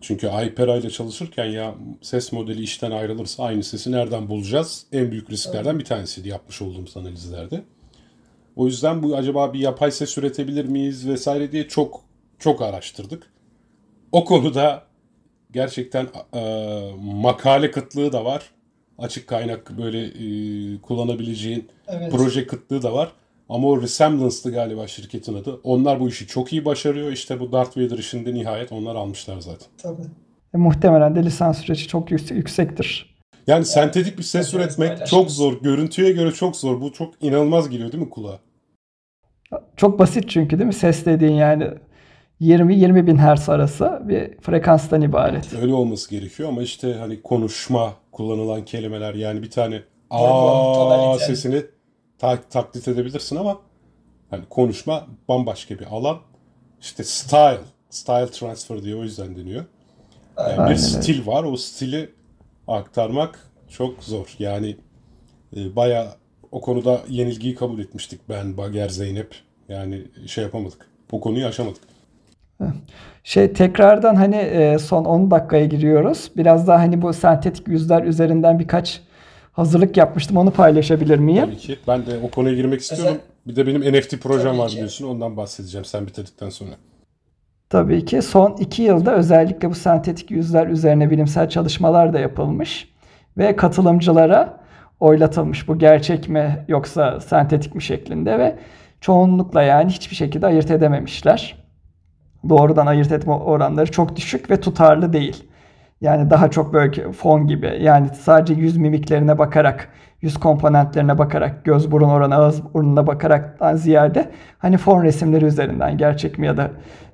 Çünkü 0.00 0.28
Hypera 0.28 0.76
ile 0.76 0.90
çalışırken 0.90 1.46
ya 1.46 1.74
ses 2.02 2.32
modeli 2.32 2.62
işten 2.62 2.90
ayrılırsa 2.90 3.44
aynı 3.44 3.62
sesi 3.62 3.92
nereden 3.92 4.28
bulacağız? 4.28 4.86
En 4.92 5.10
büyük 5.10 5.30
risklerden 5.30 5.78
bir 5.78 5.84
tanesiydi 5.84 6.28
yapmış 6.28 6.62
olduğumuz 6.62 6.96
analizlerde. 6.96 7.62
O 8.56 8.66
yüzden 8.66 9.02
bu 9.02 9.16
acaba 9.16 9.52
bir 9.52 9.60
yapay 9.60 9.90
ses 9.90 10.18
üretebilir 10.18 10.64
miyiz 10.64 11.08
vesaire 11.08 11.52
diye 11.52 11.68
çok 11.68 12.07
çok 12.38 12.62
araştırdık. 12.62 13.26
O 14.12 14.24
konuda 14.24 14.82
gerçekten 15.52 16.06
e, 16.34 16.40
makale 17.02 17.70
kıtlığı 17.70 18.12
da 18.12 18.24
var. 18.24 18.42
Açık 18.98 19.26
kaynak 19.26 19.78
böyle 19.78 20.04
e, 20.04 20.80
kullanabileceğin 20.80 21.68
Evet. 21.88 22.12
proje 22.12 22.46
kıtlığı 22.46 22.82
da 22.82 22.92
var. 22.92 23.12
Ama 23.48 23.68
o 23.68 23.82
Resemblance'dı 23.82 24.52
galiba 24.52 24.86
şirketin 24.86 25.34
adı. 25.34 25.60
Onlar 25.64 26.00
bu 26.00 26.08
işi 26.08 26.26
çok 26.26 26.52
iyi 26.52 26.64
başarıyor. 26.64 27.12
İşte 27.12 27.40
bu 27.40 27.52
Darth 27.52 27.76
Vader 27.76 27.98
işinde 27.98 28.34
nihayet 28.34 28.72
onlar 28.72 28.94
almışlar 28.94 29.40
zaten. 29.40 29.68
Tabii. 29.82 30.02
E, 30.54 30.58
muhtemelen 30.58 31.16
de 31.16 31.22
lisans 31.24 31.58
süreci 31.58 31.88
çok 31.88 32.10
yüksek, 32.10 32.36
yüksektir. 32.36 33.18
Yani 33.46 33.64
sentetik 33.64 34.18
bir 34.18 34.22
ses 34.22 34.54
Evet, 34.54 34.64
üretmek 34.64 34.88
paylaşırız. 34.88 35.10
çok 35.10 35.30
zor. 35.30 35.62
Görüntüye 35.62 36.12
göre 36.12 36.32
çok 36.32 36.56
zor. 36.56 36.80
Bu 36.80 36.92
çok 36.92 37.14
inanılmaz 37.22 37.70
geliyor 37.70 37.92
değil 37.92 38.02
mi 38.04 38.10
kulağa? 38.10 38.38
Çok 39.76 39.98
basit 39.98 40.28
çünkü 40.28 40.58
değil 40.58 40.66
mi? 40.66 40.72
Ses 40.74 41.06
dediğin 41.06 41.32
yani 41.32 41.68
20-20 42.40 43.06
bin 43.06 43.16
hertz 43.16 43.48
arası 43.48 44.02
bir 44.04 44.38
frekanstan 44.40 45.02
ibaret. 45.02 45.54
Öyle 45.54 45.74
olması 45.74 46.10
gerekiyor 46.10 46.48
ama 46.48 46.62
işte 46.62 46.94
hani 46.94 47.22
konuşma 47.22 47.94
kullanılan 48.12 48.64
kelimeler 48.64 49.14
yani 49.14 49.42
bir 49.42 49.50
tane 49.50 49.82
aa 50.10 51.18
sesini 51.18 51.62
ta- 52.18 52.42
taklit 52.50 52.88
edebilirsin 52.88 53.36
ama 53.36 53.58
hani 54.30 54.44
konuşma 54.50 55.06
bambaşka 55.28 55.78
bir 55.78 55.86
alan. 55.86 56.18
İşte 56.80 57.04
style, 57.04 57.60
style 57.90 58.30
transfer 58.30 58.82
diye 58.82 58.96
o 58.96 59.02
yüzden 59.02 59.36
deniyor. 59.36 59.64
Yani 60.38 60.50
Aynen 60.52 60.70
bir 60.70 60.76
stil 60.76 61.26
var. 61.26 61.44
O 61.44 61.56
stili 61.56 62.10
aktarmak 62.68 63.50
çok 63.68 64.04
zor. 64.04 64.34
Yani 64.38 64.76
e, 65.56 65.76
bayağı 65.76 66.08
o 66.52 66.60
konuda 66.60 67.00
yenilgiyi 67.08 67.54
kabul 67.54 67.78
etmiştik 67.78 68.20
ben, 68.28 68.56
Bager, 68.56 68.88
Zeynep. 68.88 69.34
Yani 69.68 70.02
şey 70.26 70.44
yapamadık. 70.44 70.88
O 71.12 71.20
konuyu 71.20 71.46
aşamadık. 71.46 71.82
Şey 73.24 73.52
tekrardan 73.52 74.14
hani 74.14 74.36
e, 74.36 74.78
son 74.78 75.04
10 75.04 75.30
dakikaya 75.30 75.66
giriyoruz. 75.66 76.30
Biraz 76.36 76.66
daha 76.68 76.78
hani 76.78 77.02
bu 77.02 77.12
sentetik 77.12 77.68
yüzler 77.68 78.02
üzerinden 78.02 78.58
birkaç 78.58 79.00
hazırlık 79.52 79.96
yapmıştım. 79.96 80.36
Onu 80.36 80.50
paylaşabilir 80.50 81.18
miyim? 81.18 81.44
Tabii 81.44 81.56
ki. 81.56 81.78
Ben 81.88 82.06
de 82.06 82.10
o 82.22 82.30
konuya 82.30 82.54
girmek 82.54 82.80
istiyorum. 82.80 83.18
Bir 83.46 83.56
de 83.56 83.66
benim 83.66 83.94
NFT 83.94 84.20
projem 84.22 84.58
var 84.58 84.70
biliyorsun. 84.70 85.08
Ondan 85.08 85.36
bahsedeceğim 85.36 85.84
sen 85.84 86.06
bitirdikten 86.06 86.50
sonra. 86.50 86.70
Tabii 87.70 88.04
ki 88.04 88.22
son 88.22 88.56
iki 88.60 88.82
yılda 88.82 89.14
özellikle 89.14 89.70
bu 89.70 89.74
sentetik 89.74 90.30
yüzler 90.30 90.66
üzerine 90.66 91.10
bilimsel 91.10 91.48
çalışmalar 91.48 92.12
da 92.12 92.18
yapılmış. 92.18 92.88
Ve 93.38 93.56
katılımcılara 93.56 94.60
oylatılmış 95.00 95.68
bu 95.68 95.78
gerçek 95.78 96.28
mi 96.28 96.64
yoksa 96.68 97.20
sentetik 97.20 97.74
mi 97.74 97.82
şeklinde 97.82 98.38
ve 98.38 98.58
çoğunlukla 99.00 99.62
yani 99.62 99.90
hiçbir 99.90 100.16
şekilde 100.16 100.46
ayırt 100.46 100.70
edememişler. 100.70 101.67
Doğrudan 102.48 102.86
ayırt 102.86 103.12
etme 103.12 103.32
oranları 103.32 103.90
çok 103.90 104.16
düşük 104.16 104.50
ve 104.50 104.60
tutarlı 104.60 105.12
değil. 105.12 105.44
Yani 106.00 106.30
daha 106.30 106.50
çok 106.50 106.72
böyle 106.72 107.12
fon 107.12 107.46
gibi 107.46 107.78
yani 107.80 108.08
sadece 108.20 108.54
yüz 108.54 108.76
mimiklerine 108.76 109.38
bakarak, 109.38 109.88
yüz 110.22 110.40
komponentlerine 110.40 111.18
bakarak, 111.18 111.64
göz 111.64 111.90
burun 111.90 112.08
oranı, 112.08 112.34
ağız 112.34 112.74
burnuna 112.74 113.06
bakaraktan 113.06 113.76
ziyade 113.76 114.30
hani 114.58 114.76
fon 114.76 115.04
resimleri 115.04 115.44
üzerinden 115.44 115.98
gerçek 115.98 116.38
mi 116.38 116.46
ya 116.46 116.56
da 116.56 116.70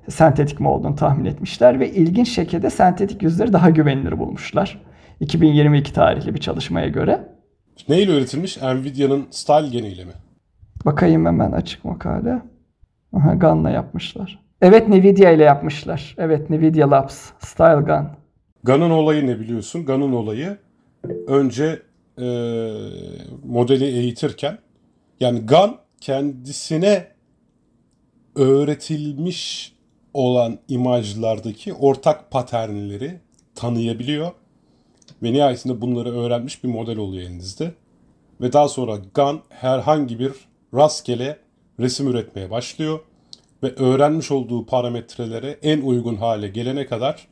sentetik 0.09 0.59
mi 0.59 0.67
olduğunu 0.67 0.95
tahmin 0.95 1.25
etmişler 1.25 1.79
ve 1.79 1.91
ilginç 1.91 2.29
şekilde 2.29 2.69
sentetik 2.69 3.23
yüzleri 3.23 3.53
daha 3.53 3.69
güvenilir 3.69 4.19
bulmuşlar. 4.19 4.81
2022 5.19 5.93
tarihli 5.93 6.33
bir 6.33 6.39
çalışmaya 6.39 6.87
göre. 6.87 7.27
Neyle 7.89 8.17
üretilmiş? 8.17 8.61
Nvidia'nın 8.61 9.27
Style 9.31 9.67
geniyle 9.67 10.05
mi? 10.05 10.11
Bakayım 10.85 11.25
hemen 11.25 11.51
açık 11.51 11.85
makale. 11.85 12.41
Aha, 13.13 13.33
Gun'la 13.33 13.69
yapmışlar. 13.69 14.44
Evet 14.65 14.87
Nvidia 14.87 15.31
ile 15.31 15.43
yapmışlar. 15.43 16.15
Evet 16.17 16.49
Nvidia 16.49 16.91
Labs. 16.91 17.29
Style 17.39 17.81
Gun. 17.81 18.07
Gun'ın 18.63 18.89
olayı 18.89 19.27
ne 19.27 19.39
biliyorsun? 19.39 19.85
Gun'ın 19.85 20.11
olayı 20.11 20.57
önce 21.27 21.81
e, 22.17 22.25
modeli 23.43 23.85
eğitirken 23.85 24.57
yani 25.19 25.45
Gun 25.45 25.75
kendisine 26.01 27.07
öğretilmiş 28.35 29.73
olan 30.13 30.59
imajlardaki 30.67 31.73
ortak 31.73 32.31
paternleri 32.31 33.19
tanıyabiliyor 33.55 34.31
ve 35.23 35.33
nihayetinde 35.33 35.81
bunları 35.81 36.11
öğrenmiş 36.11 36.63
bir 36.63 36.69
model 36.69 36.97
oluyor 36.97 37.23
elinizde. 37.23 37.71
Ve 38.41 38.53
daha 38.53 38.67
sonra 38.67 38.97
Gun 39.13 39.41
herhangi 39.49 40.19
bir 40.19 40.31
rastgele 40.73 41.37
resim 41.79 42.07
üretmeye 42.07 42.51
başlıyor 42.51 42.99
ve 43.63 43.75
öğrenmiş 43.75 44.31
olduğu 44.31 44.65
parametrelere 44.65 45.57
en 45.63 45.81
uygun 45.81 46.15
hale 46.15 46.47
gelene 46.47 46.85
kadar 46.85 47.27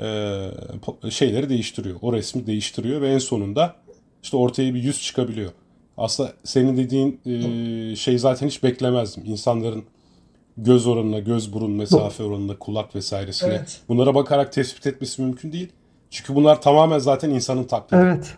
e, 0.00 1.10
şeyleri 1.10 1.48
değiştiriyor. 1.48 1.96
O 2.02 2.12
resmi 2.12 2.46
değiştiriyor 2.46 3.00
ve 3.00 3.08
en 3.08 3.18
sonunda 3.18 3.76
işte 4.22 4.36
ortaya 4.36 4.74
bir 4.74 4.82
yüz 4.82 5.02
çıkabiliyor. 5.02 5.52
Aslında 5.96 6.32
senin 6.44 6.76
dediğin 6.76 7.20
e, 7.26 7.96
şey 7.96 8.18
zaten 8.18 8.46
hiç 8.46 8.62
beklemezdim. 8.62 9.24
İnsanların 9.26 9.84
göz 10.56 10.86
oranına, 10.86 11.18
göz 11.18 11.52
burun 11.52 11.70
mesafe 11.70 12.22
oranına, 12.22 12.58
kulak 12.58 12.94
vesairesine 12.94 13.54
evet. 13.54 13.80
bunlara 13.88 14.14
bakarak 14.14 14.52
tespit 14.52 14.86
etmesi 14.86 15.22
mümkün 15.22 15.52
değil. 15.52 15.68
Çünkü 16.10 16.34
bunlar 16.34 16.62
tamamen 16.62 16.98
zaten 16.98 17.30
insanın 17.30 17.64
taklidi. 17.64 18.00
Evet. 18.02 18.34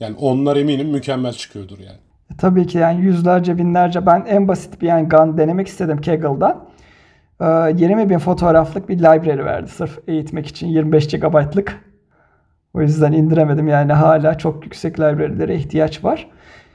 Yani 0.00 0.16
onlar 0.20 0.56
eminim 0.56 0.88
mükemmel 0.88 1.32
çıkıyordur 1.32 1.78
yani. 1.78 1.98
E, 2.30 2.36
tabii 2.38 2.66
ki 2.66 2.78
yani 2.78 3.00
yüzlerce 3.00 3.58
binlerce 3.58 4.06
ben 4.06 4.24
en 4.28 4.48
basit 4.48 4.82
bir 4.82 4.86
yani 4.86 5.08
gun 5.08 5.38
denemek 5.38 5.68
istedim 5.68 6.00
Kaggle'dan. 6.00 6.64
Ee, 7.40 7.44
20 7.76 8.10
bin 8.10 8.18
fotoğraflık 8.18 8.88
bir 8.88 8.98
library 8.98 9.44
verdi 9.44 9.68
sırf 9.68 9.98
eğitmek 10.08 10.46
için 10.46 10.66
25 10.66 11.08
GB'lık. 11.08 11.80
O 12.74 12.80
yüzden 12.80 13.12
indiremedim 13.12 13.68
yani 13.68 13.92
hala 13.92 14.38
çok 14.38 14.64
yüksek 14.64 15.00
library'lere 15.00 15.54
ihtiyaç 15.54 16.04
var. 16.04 16.30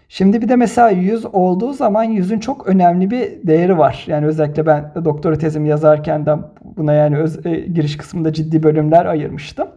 Şimdi 0.09 0.41
bir 0.41 0.49
de 0.49 0.55
mesela 0.55 0.89
yüz 0.89 1.25
olduğu 1.25 1.73
zaman 1.73 2.03
yüzün 2.03 2.39
çok 2.39 2.67
önemli 2.67 3.11
bir 3.11 3.47
değeri 3.47 3.77
var. 3.77 4.03
Yani 4.07 4.25
özellikle 4.25 4.65
ben 4.65 4.91
doktora 5.05 5.37
tezimi 5.37 5.69
yazarken 5.69 6.25
de 6.25 6.35
buna 6.77 6.93
yani 6.93 7.17
öz, 7.17 7.45
e, 7.45 7.55
giriş 7.55 7.97
kısmında 7.97 8.33
ciddi 8.33 8.63
bölümler 8.63 9.05
ayırmıştım. 9.05 9.67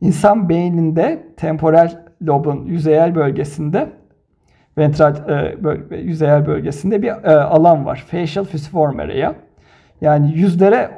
İnsan 0.00 0.48
beyninde 0.48 1.22
temporal 1.36 1.90
lobun 2.22 2.64
yüzeyel 2.64 3.14
bölgesinde 3.14 3.88
ventral 4.78 5.14
e, 5.30 5.64
böl 5.64 5.78
yüzeyel 5.90 6.46
bölgesinde 6.46 7.02
bir 7.02 7.08
e, 7.08 7.40
alan 7.40 7.86
var. 7.86 8.04
Facial 8.10 8.44
fusiform 8.44 8.98
area. 8.98 9.34
Yani 10.00 10.32
yüzlere 10.34 10.90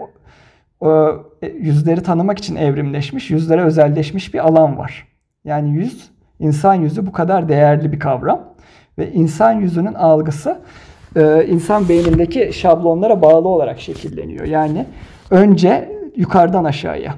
e, 0.83 1.49
yüzleri 1.49 2.03
tanımak 2.03 2.39
için 2.39 2.57
evrimleşmiş, 2.57 3.31
yüzlere 3.31 3.63
özelleşmiş 3.63 4.35
bir 4.35 4.39
alan 4.39 4.79
var. 4.79 5.09
Yani 5.45 5.71
yüz, 5.71 6.11
insan 6.39 6.75
yüzü 6.75 7.07
bu 7.07 7.13
kadar 7.13 7.49
değerli 7.49 7.93
bir 7.93 8.01
kavram. 8.01 8.41
Ve 8.99 9.13
insan 9.13 9.53
yüzünün 9.53 9.95
algısı 9.95 10.59
e, 11.17 11.47
insan 11.47 11.89
beynindeki 11.89 12.53
şablonlara 12.53 13.23
bağlı 13.23 13.49
olarak 13.49 13.81
şekilleniyor. 13.81 14.47
Yani 14.47 14.87
önce 15.31 15.93
yukarıdan 16.17 16.65
aşağıya. 16.65 17.15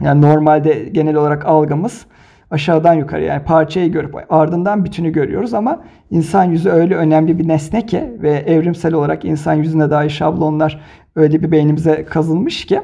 Yani 0.00 0.22
normalde 0.22 0.84
genel 0.92 1.14
olarak 1.14 1.46
algımız 1.46 2.06
aşağıdan 2.50 2.94
yukarı 2.94 3.24
yani 3.24 3.44
parçayı 3.44 3.92
görüp 3.92 4.32
ardından 4.32 4.84
bütünü 4.84 5.12
görüyoruz 5.12 5.54
ama 5.54 5.80
insan 6.10 6.44
yüzü 6.44 6.70
öyle 6.70 6.94
önemli 6.96 7.38
bir 7.38 7.48
nesne 7.48 7.86
ki 7.86 8.04
ve 8.22 8.30
evrimsel 8.30 8.94
olarak 8.94 9.24
insan 9.24 9.54
yüzüne 9.54 9.90
dair 9.90 10.10
şablonlar 10.10 10.80
öyle 11.16 11.42
bir 11.42 11.50
beynimize 11.50 12.04
kazılmış 12.04 12.66
ki 12.66 12.80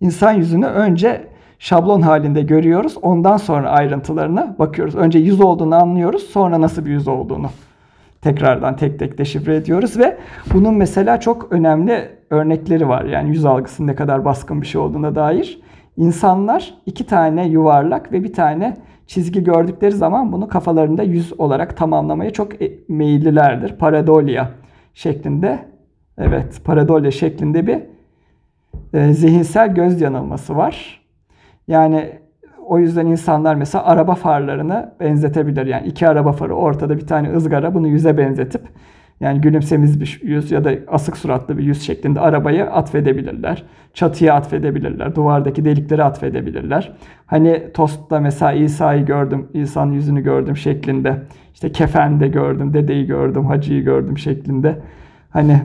insan 0.00 0.32
yüzünü 0.32 0.66
önce 0.66 1.22
şablon 1.58 2.00
halinde 2.00 2.42
görüyoruz. 2.42 2.96
Ondan 3.02 3.36
sonra 3.36 3.70
ayrıntılarına 3.70 4.56
bakıyoruz. 4.58 4.94
Önce 4.94 5.18
yüz 5.18 5.40
olduğunu 5.40 5.74
anlıyoruz. 5.74 6.22
Sonra 6.22 6.60
nasıl 6.60 6.84
bir 6.84 6.90
yüz 6.90 7.08
olduğunu 7.08 7.50
tekrardan 8.22 8.76
tek 8.76 8.98
tek 8.98 9.18
deşifre 9.18 9.56
ediyoruz 9.56 9.98
ve 9.98 10.18
bunun 10.54 10.74
mesela 10.74 11.20
çok 11.20 11.52
önemli 11.52 12.08
örnekleri 12.30 12.88
var. 12.88 13.04
Yani 13.04 13.30
yüz 13.30 13.44
algısının 13.44 13.88
ne 13.88 13.94
kadar 13.94 14.24
baskın 14.24 14.62
bir 14.62 14.66
şey 14.66 14.80
olduğuna 14.80 15.14
dair. 15.14 15.60
İnsanlar 15.96 16.74
iki 16.86 17.06
tane 17.06 17.48
yuvarlak 17.48 18.12
ve 18.12 18.24
bir 18.24 18.32
tane 18.32 18.76
çizgi 19.06 19.44
gördükleri 19.44 19.92
zaman 19.92 20.32
bunu 20.32 20.48
kafalarında 20.48 21.02
yüz 21.02 21.40
olarak 21.40 21.76
tamamlamaya 21.76 22.30
çok 22.30 22.62
e, 22.62 22.72
meyillilerdir. 22.88 23.76
Paradolya 23.76 24.50
şeklinde, 24.94 25.58
evet 26.18 26.60
paradolya 26.64 27.10
şeklinde 27.10 27.66
bir 27.66 27.78
e, 28.94 29.12
zihinsel 29.12 29.74
göz 29.74 30.00
yanılması 30.00 30.56
var. 30.56 31.00
Yani 31.68 32.12
o 32.66 32.78
yüzden 32.78 33.06
insanlar 33.06 33.54
mesela 33.54 33.84
araba 33.84 34.14
farlarını 34.14 34.94
benzetebilir. 35.00 35.66
Yani 35.66 35.86
iki 35.86 36.08
araba 36.08 36.32
farı 36.32 36.54
ortada 36.54 36.96
bir 36.96 37.06
tane 37.06 37.32
ızgara 37.32 37.74
bunu 37.74 37.88
yüze 37.88 38.18
benzetip 38.18 38.62
yani 39.20 39.40
gülümsemiz 39.40 40.00
bir 40.00 40.20
yüz 40.22 40.50
ya 40.50 40.64
da 40.64 40.72
asık 40.88 41.16
suratlı 41.16 41.58
bir 41.58 41.62
yüz 41.62 41.82
şeklinde 41.82 42.20
arabayı 42.20 42.64
atfedebilirler. 42.64 43.64
Çatıya 43.94 44.34
atfedebilirler. 44.34 45.14
Duvardaki 45.14 45.64
delikleri 45.64 46.04
atfedebilirler. 46.04 46.92
Hani 47.26 47.72
Tost'ta 47.74 48.20
mesela 48.20 48.52
İsa'yı 48.52 49.06
gördüm, 49.06 49.48
İsa'nın 49.54 49.92
yüzünü 49.92 50.20
gördüm 50.22 50.56
şeklinde. 50.56 51.22
İşte 51.54 51.72
kefende 51.72 52.28
gördüm, 52.28 52.72
dedeyi 52.72 53.06
gördüm, 53.06 53.46
hacıyı 53.46 53.84
gördüm 53.84 54.18
şeklinde. 54.18 54.82
Hani 55.30 55.62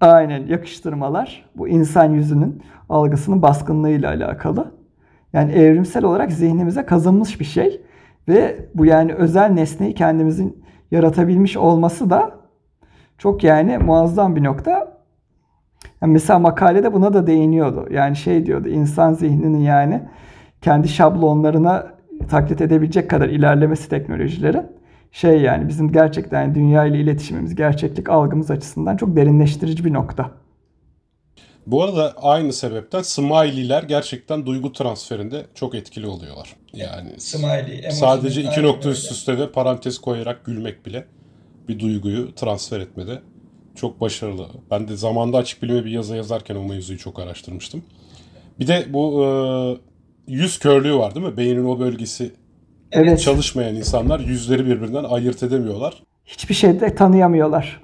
aynen 0.00 0.46
yakıştırmalar 0.46 1.44
bu 1.56 1.68
insan 1.68 2.10
yüzünün 2.10 2.62
algısının 2.88 3.42
baskınlığıyla 3.42 4.10
alakalı. 4.10 4.72
Yani 5.32 5.52
evrimsel 5.52 6.04
olarak 6.04 6.32
zihnimize 6.32 6.86
kazınmış 6.86 7.40
bir 7.40 7.44
şey. 7.44 7.80
Ve 8.28 8.56
bu 8.74 8.86
yani 8.86 9.12
özel 9.12 9.50
nesneyi 9.50 9.94
kendimizin 9.94 10.64
yaratabilmiş 10.90 11.56
olması 11.56 12.10
da 12.10 12.43
çok 13.18 13.44
yani 13.44 13.78
muazzam 13.78 14.36
bir 14.36 14.44
nokta. 14.44 14.94
Yani 16.02 16.12
mesela 16.12 16.38
makalede 16.38 16.92
buna 16.92 17.12
da 17.12 17.26
değiniyordu. 17.26 17.86
Yani 17.90 18.16
şey 18.16 18.46
diyordu 18.46 18.68
insan 18.68 19.12
zihninin 19.12 19.58
yani 19.58 20.02
kendi 20.62 20.88
şablonlarına 20.88 21.94
taklit 22.28 22.60
edebilecek 22.60 23.10
kadar 23.10 23.28
ilerlemesi 23.28 23.88
teknolojileri 23.88 24.62
şey 25.12 25.40
yani 25.40 25.68
bizim 25.68 25.92
gerçekten 25.92 26.54
dünya 26.54 26.84
ile 26.86 27.00
iletişimimiz, 27.00 27.54
gerçeklik 27.54 28.08
algımız 28.08 28.50
açısından 28.50 28.96
çok 28.96 29.16
derinleştirici 29.16 29.84
bir 29.84 29.92
nokta. 29.92 30.30
Bu 31.66 31.82
arada 31.82 32.12
aynı 32.16 32.52
sebepten 32.52 33.02
smiley'ler 33.02 33.82
gerçekten 33.82 34.46
duygu 34.46 34.72
transferinde 34.72 35.46
çok 35.54 35.74
etkili 35.74 36.06
oluyorlar. 36.06 36.56
Yani 36.72 37.20
Smiley, 37.20 37.90
sadece 37.90 38.42
iki 38.42 38.62
nokta 38.62 38.90
üst 38.90 39.12
üste 39.12 39.38
ve 39.38 39.52
parantez 39.52 39.98
koyarak 39.98 40.44
gülmek 40.44 40.86
bile 40.86 41.04
bir 41.68 41.78
duyguyu 41.78 42.34
transfer 42.34 42.80
etmede 42.80 43.20
çok 43.74 44.00
başarılı. 44.00 44.46
Ben 44.70 44.88
de 44.88 44.96
zamanda 44.96 45.38
açık 45.38 45.62
bilime 45.62 45.84
bir 45.84 45.90
yazı 45.90 46.16
yazarken 46.16 46.56
o 46.56 46.64
mevzuyu 46.64 46.98
çok 46.98 47.18
araştırmıştım. 47.18 47.82
Bir 48.60 48.66
de 48.66 48.86
bu 48.88 49.24
e, 49.24 49.28
yüz 50.32 50.58
körlüğü 50.58 50.94
var 50.94 51.14
değil 51.14 51.26
mi? 51.26 51.36
Beynin 51.36 51.64
o 51.64 51.78
bölgesi 51.78 52.30
evet. 52.92 53.20
çalışmayan 53.20 53.74
insanlar 53.74 54.20
yüzleri 54.20 54.66
birbirinden 54.66 55.04
ayırt 55.04 55.42
edemiyorlar. 55.42 56.02
Hiçbir 56.24 56.54
şeyde 56.54 56.94
tanıyamıyorlar. 56.94 57.80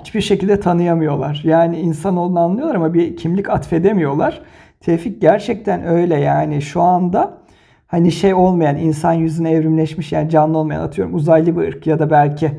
Hiçbir 0.00 0.20
şekilde 0.20 0.60
tanıyamıyorlar. 0.60 1.40
Yani 1.44 1.80
insan 1.80 2.16
olduğunu 2.16 2.40
anlıyorlar 2.40 2.74
ama 2.74 2.94
bir 2.94 3.16
kimlik 3.16 3.50
atfedemiyorlar. 3.50 4.42
Tevfik 4.80 5.20
gerçekten 5.20 5.86
öyle 5.86 6.20
yani 6.20 6.62
şu 6.62 6.82
anda 6.82 7.38
hani 7.86 8.12
şey 8.12 8.34
olmayan 8.34 8.76
insan 8.76 9.12
yüzüne 9.12 9.50
evrimleşmiş 9.50 10.12
yani 10.12 10.30
canlı 10.30 10.58
olmayan 10.58 10.80
atıyorum 10.80 11.14
uzaylı 11.14 11.56
bir 11.56 11.68
ırk 11.68 11.86
ya 11.86 11.98
da 11.98 12.10
belki 12.10 12.52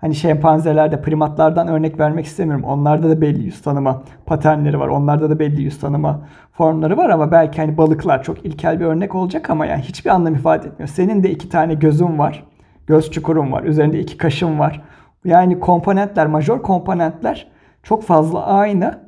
Hani 0.00 0.14
şempanzelerde, 0.14 1.02
primatlardan 1.02 1.68
örnek 1.68 1.98
vermek 1.98 2.26
istemiyorum. 2.26 2.64
Onlarda 2.64 3.10
da 3.10 3.20
belli 3.20 3.42
yüz 3.42 3.62
tanıma 3.62 4.02
paternleri 4.26 4.80
var. 4.80 4.88
Onlarda 4.88 5.30
da 5.30 5.38
belli 5.38 5.62
yüz 5.62 5.80
tanıma 5.80 6.20
formları 6.52 6.96
var 6.96 7.10
ama 7.10 7.32
belki 7.32 7.60
hani 7.60 7.76
balıklar 7.76 8.22
çok 8.22 8.44
ilkel 8.44 8.80
bir 8.80 8.84
örnek 8.84 9.14
olacak 9.14 9.50
ama 9.50 9.66
yani 9.66 9.82
hiçbir 9.82 10.10
anlam 10.10 10.34
ifade 10.34 10.68
etmiyor. 10.68 10.88
Senin 10.88 11.22
de 11.22 11.30
iki 11.30 11.48
tane 11.48 11.74
gözün 11.74 12.18
var. 12.18 12.44
Göz 12.86 13.10
çukurun 13.10 13.52
var. 13.52 13.62
Üzerinde 13.62 14.00
iki 14.00 14.16
kaşın 14.16 14.58
var. 14.58 14.82
Yani 15.24 15.60
komponentler, 15.60 16.26
major 16.26 16.62
komponentler 16.62 17.50
çok 17.82 18.02
fazla 18.02 18.46
aynı 18.46 18.98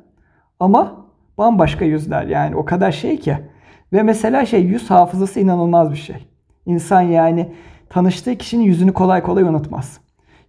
ama 0.59 1.05
bambaşka 1.37 1.85
yüzler. 1.85 2.23
Yani 2.25 2.55
o 2.55 2.65
kadar 2.65 2.91
şey 2.91 3.19
ki. 3.19 3.37
Ve 3.93 4.03
mesela 4.03 4.45
şey 4.45 4.61
yüz 4.61 4.89
hafızası 4.89 5.39
inanılmaz 5.39 5.91
bir 5.91 5.97
şey. 5.97 6.27
İnsan 6.65 7.01
yani 7.01 7.53
tanıştığı 7.89 8.35
kişinin 8.35 8.63
yüzünü 8.63 8.93
kolay 8.93 9.23
kolay 9.23 9.43
unutmaz. 9.43 10.02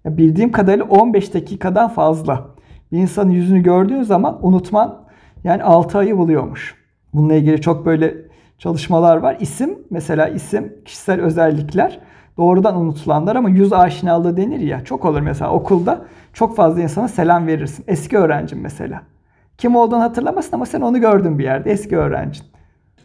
Ya 0.04 0.16
bildiğim 0.16 0.52
kadarıyla 0.52 0.84
15 0.84 1.34
dakikadan 1.34 1.88
fazla 1.88 2.46
bir 2.92 2.98
insanın 2.98 3.30
yüzünü 3.30 3.62
gördüğün 3.62 4.02
zaman 4.02 4.38
unutman 4.42 5.04
yani 5.44 5.62
6 5.62 5.98
ayı 5.98 6.16
buluyormuş. 6.18 6.74
Bununla 7.14 7.34
ilgili 7.34 7.60
çok 7.60 7.86
böyle 7.86 8.14
çalışmalar 8.58 9.16
var. 9.16 9.36
İsim 9.40 9.78
mesela 9.90 10.28
isim, 10.28 10.72
kişisel 10.84 11.20
özellikler 11.20 12.00
doğrudan 12.36 12.76
unutulanlar 12.76 13.36
ama 13.36 13.50
yüz 13.50 13.72
aşinalığı 13.72 14.36
denir 14.36 14.60
ya. 14.60 14.84
Çok 14.84 15.04
olur 15.04 15.20
mesela 15.20 15.50
okulda 15.50 16.04
çok 16.32 16.56
fazla 16.56 16.82
insana 16.82 17.08
selam 17.08 17.46
verirsin. 17.46 17.84
Eski 17.88 18.18
öğrencin 18.18 18.58
mesela. 18.58 19.02
Kim 19.58 19.76
olduğunu 19.76 20.00
hatırlamazsın 20.00 20.52
ama 20.52 20.66
sen 20.66 20.80
onu 20.80 21.00
gördün 21.00 21.38
bir 21.38 21.44
yerde 21.44 21.70
eski 21.70 21.96
öğrencin. 21.96 22.44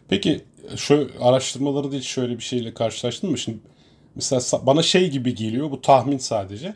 Peki 0.09 0.41
şu 0.75 1.07
araştırmaları 1.21 1.91
da 1.91 1.95
hiç 1.95 2.07
şöyle 2.07 2.37
bir 2.37 2.43
şeyle 2.43 2.73
karşılaştın 2.73 3.31
mı? 3.31 3.37
Şimdi 3.37 3.57
mesela 4.15 4.41
bana 4.65 4.81
şey 4.81 5.09
gibi 5.09 5.35
geliyor 5.35 5.71
bu 5.71 5.81
tahmin 5.81 6.17
sadece. 6.17 6.75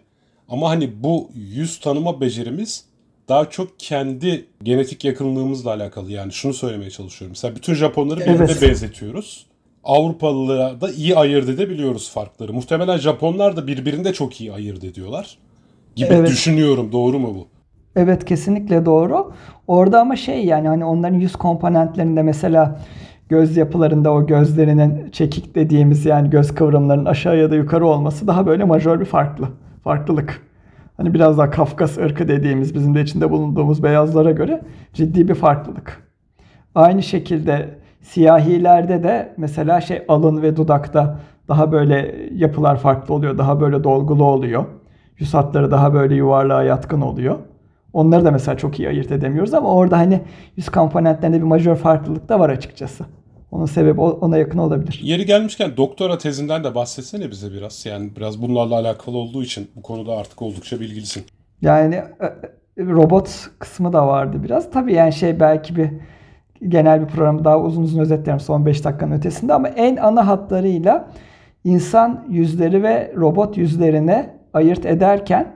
Ama 0.53 0.69
hani 0.69 0.89
bu 1.03 1.29
yüz 1.35 1.79
tanıma 1.79 2.21
becerimiz 2.21 2.85
daha 3.29 3.49
çok 3.49 3.79
kendi 3.79 4.45
genetik 4.63 5.05
yakınlığımızla 5.05 5.73
alakalı. 5.73 6.11
Yani 6.11 6.31
şunu 6.31 6.53
söylemeye 6.53 6.89
çalışıyorum. 6.89 7.31
Mesela 7.31 7.55
bütün 7.55 7.73
Japonları 7.73 8.19
birbirine 8.19 8.43
evet. 8.43 8.61
benzetiyoruz. 8.61 9.45
Avrupalılara 9.83 10.81
da 10.81 10.91
iyi 10.91 11.15
ayırt 11.15 11.49
edebiliyoruz 11.49 12.09
farkları. 12.09 12.53
Muhtemelen 12.53 12.97
Japonlar 12.97 13.57
da 13.57 13.67
birbirinde 13.67 14.13
çok 14.13 14.41
iyi 14.41 14.53
ayırt 14.53 14.83
ediyorlar. 14.83 15.37
Gibi 15.95 16.13
evet. 16.13 16.29
düşünüyorum. 16.29 16.91
Doğru 16.91 17.19
mu 17.19 17.35
bu? 17.35 17.47
Evet 17.95 18.25
kesinlikle 18.25 18.85
doğru. 18.85 19.33
Orada 19.67 20.01
ama 20.01 20.15
şey 20.15 20.45
yani 20.45 20.67
hani 20.67 20.85
onların 20.85 21.19
yüz 21.19 21.35
komponentlerinde 21.35 22.23
mesela 22.23 22.81
göz 23.29 23.57
yapılarında 23.57 24.13
o 24.13 24.27
gözlerinin 24.27 25.11
çekik 25.11 25.55
dediğimiz 25.55 26.05
yani 26.05 26.29
göz 26.29 26.55
kıvrımlarının 26.55 27.05
aşağı 27.05 27.37
ya 27.37 27.51
da 27.51 27.55
yukarı 27.55 27.87
olması 27.87 28.27
daha 28.27 28.45
böyle 28.45 28.63
majör 28.63 28.99
bir 28.99 29.05
farklı 29.05 29.47
farklılık. 29.83 30.41
Hani 30.97 31.13
biraz 31.13 31.37
daha 31.37 31.49
Kafkas 31.49 31.97
ırkı 31.97 32.27
dediğimiz 32.27 32.75
bizim 32.75 32.95
de 32.95 33.01
içinde 33.01 33.31
bulunduğumuz 33.31 33.83
beyazlara 33.83 34.31
göre 34.31 34.61
ciddi 34.93 35.27
bir 35.27 35.35
farklılık. 35.35 36.03
Aynı 36.75 37.03
şekilde 37.03 37.69
siyahilerde 38.01 39.03
de 39.03 39.33
mesela 39.37 39.81
şey 39.81 40.03
alın 40.07 40.41
ve 40.41 40.55
dudakta 40.55 41.19
daha 41.47 41.71
böyle 41.71 42.15
yapılar 42.33 42.77
farklı 42.77 43.13
oluyor. 43.13 43.37
Daha 43.37 43.61
böyle 43.61 43.83
dolgulu 43.83 44.23
oluyor. 44.23 44.65
Yüz 45.17 45.33
hatları 45.33 45.71
daha 45.71 45.93
böyle 45.93 46.15
yuvarlığa 46.15 46.63
yatkın 46.63 47.01
oluyor. 47.01 47.39
Onları 47.93 48.25
da 48.25 48.31
mesela 48.31 48.57
çok 48.57 48.79
iyi 48.79 48.89
ayırt 48.89 49.11
edemiyoruz 49.11 49.53
ama 49.53 49.69
orada 49.69 49.97
hani 49.97 50.21
yüz 50.55 50.69
komponentlerinde 50.69 51.37
bir 51.37 51.43
majör 51.43 51.75
farklılık 51.75 52.29
da 52.29 52.39
var 52.39 52.49
açıkçası. 52.49 53.05
Onun 53.53 53.65
sebebi 53.65 54.01
ona 54.01 54.37
yakın 54.37 54.57
olabilir. 54.57 54.99
Yeri 55.03 55.25
gelmişken 55.25 55.77
doktora 55.77 56.17
tezinden 56.17 56.63
de 56.63 56.75
bahsetsene 56.75 57.31
bize 57.31 57.51
biraz. 57.51 57.85
Yani 57.85 58.15
biraz 58.15 58.41
bunlarla 58.41 58.75
alakalı 58.75 59.17
olduğu 59.17 59.43
için 59.43 59.67
bu 59.75 59.81
konuda 59.81 60.17
artık 60.17 60.41
oldukça 60.41 60.79
bilgilisin. 60.79 61.25
Yani 61.61 61.95
e, 61.95 62.25
e, 62.25 62.85
robot 62.85 63.29
kısmı 63.59 63.93
da 63.93 64.07
vardı 64.07 64.37
biraz. 64.43 64.71
Tabii 64.71 64.93
yani 64.93 65.13
şey 65.13 65.39
belki 65.39 65.75
bir 65.75 65.89
genel 66.67 67.01
bir 67.01 67.07
programı 67.07 67.45
daha 67.45 67.59
uzun 67.59 67.83
uzun 67.83 67.99
özetlerim 67.99 68.39
son 68.39 68.65
5 68.65 68.83
dakikanın 68.83 69.11
ötesinde 69.11 69.53
ama 69.53 69.67
en 69.67 69.95
ana 69.95 70.27
hatlarıyla 70.27 71.11
insan 71.63 72.25
yüzleri 72.29 72.83
ve 72.83 73.13
robot 73.17 73.57
yüzlerini 73.57 74.29
ayırt 74.53 74.85
ederken 74.85 75.47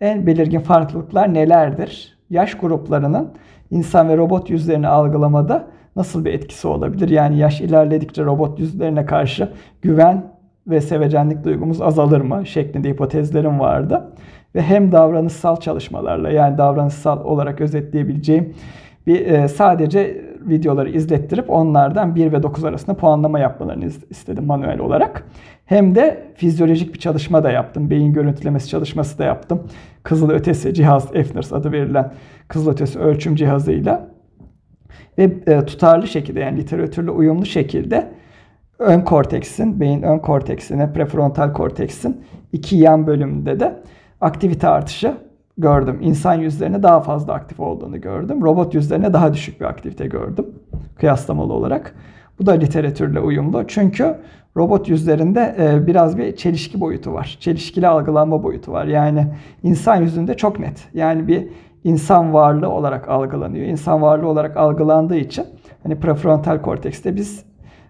en 0.00 0.26
belirgin 0.26 0.60
farklılıklar 0.60 1.34
nelerdir? 1.34 2.18
Yaş 2.30 2.54
gruplarının 2.54 3.32
insan 3.70 4.08
ve 4.08 4.16
robot 4.16 4.50
yüzlerini 4.50 4.88
algılamada 4.88 5.66
nasıl 5.96 6.24
bir 6.24 6.32
etkisi 6.32 6.68
olabilir? 6.68 7.08
Yani 7.08 7.38
yaş 7.38 7.60
ilerledikçe 7.60 8.24
robot 8.24 8.58
yüzlerine 8.58 9.06
karşı 9.06 9.52
güven 9.82 10.24
ve 10.66 10.80
sevecenlik 10.80 11.44
duygumuz 11.44 11.82
azalır 11.82 12.20
mı? 12.20 12.46
şeklinde 12.46 12.88
hipotezlerim 12.88 13.60
vardı. 13.60 14.12
Ve 14.54 14.62
hem 14.62 14.92
davranışsal 14.92 15.56
çalışmalarla 15.56 16.30
yani 16.30 16.58
davranışsal 16.58 17.24
olarak 17.24 17.60
özetleyebileceğim 17.60 18.54
bir 19.06 19.26
e, 19.26 19.48
sadece 19.48 20.24
videoları 20.40 20.90
izlettirip 20.90 21.50
onlardan 21.50 22.14
1 22.14 22.32
ve 22.32 22.42
9 22.42 22.64
arasında 22.64 22.96
puanlama 22.96 23.38
yapmalarını 23.38 23.84
istedim 24.10 24.46
manuel 24.46 24.78
olarak. 24.78 25.26
Hem 25.64 25.94
de 25.94 26.22
fizyolojik 26.34 26.94
bir 26.94 26.98
çalışma 26.98 27.44
da 27.44 27.50
yaptım. 27.50 27.90
Beyin 27.90 28.12
görüntülemesi 28.12 28.68
çalışması 28.68 29.18
da 29.18 29.24
yaptım. 29.24 29.62
Kızıl 30.02 30.30
ötesi 30.30 30.74
cihaz, 30.74 31.08
EFNIRS 31.14 31.52
adı 31.52 31.72
verilen 31.72 32.12
kızıl 32.48 32.70
ötesi 32.70 32.98
ölçüm 32.98 33.36
cihazıyla 33.36 34.11
ve 35.18 35.30
e, 35.46 35.64
tutarlı 35.64 36.06
şekilde 36.06 36.40
yani 36.40 36.58
literatürle 36.58 37.10
uyumlu 37.10 37.46
şekilde 37.46 38.08
ön 38.78 39.00
korteksin, 39.00 39.80
beyin 39.80 40.02
ön 40.02 40.18
korteksine, 40.18 40.92
prefrontal 40.92 41.52
korteksin 41.52 42.24
iki 42.52 42.76
yan 42.76 43.06
bölümünde 43.06 43.60
de 43.60 43.82
aktivite 44.20 44.68
artışı 44.68 45.14
gördüm. 45.58 45.98
İnsan 46.00 46.34
yüzlerine 46.34 46.82
daha 46.82 47.00
fazla 47.00 47.32
aktif 47.32 47.60
olduğunu 47.60 48.00
gördüm. 48.00 48.42
Robot 48.42 48.74
yüzlerine 48.74 49.12
daha 49.12 49.34
düşük 49.34 49.60
bir 49.60 49.64
aktivite 49.64 50.06
gördüm 50.06 50.46
kıyaslamalı 50.98 51.52
olarak. 51.52 51.94
Bu 52.38 52.46
da 52.46 52.52
literatürle 52.52 53.20
uyumlu. 53.20 53.64
Çünkü 53.68 54.16
robot 54.56 54.88
yüzlerinde 54.88 55.56
e, 55.58 55.86
biraz 55.86 56.18
bir 56.18 56.36
çelişki 56.36 56.80
boyutu 56.80 57.12
var. 57.12 57.36
Çelişkili 57.40 57.88
algılanma 57.88 58.42
boyutu 58.42 58.72
var. 58.72 58.86
Yani 58.86 59.26
insan 59.62 59.96
yüzünde 59.96 60.36
çok 60.36 60.58
net. 60.58 60.88
Yani 60.94 61.28
bir 61.28 61.48
insan 61.84 62.34
varlığı 62.34 62.68
olarak 62.68 63.08
algılanıyor. 63.08 63.66
İnsan 63.66 64.02
varlığı 64.02 64.28
olarak 64.28 64.56
algılandığı 64.56 65.16
için 65.16 65.44
hani 65.82 66.00
prefrontal 66.00 66.62
kortekste 66.62 67.16
biz 67.16 67.44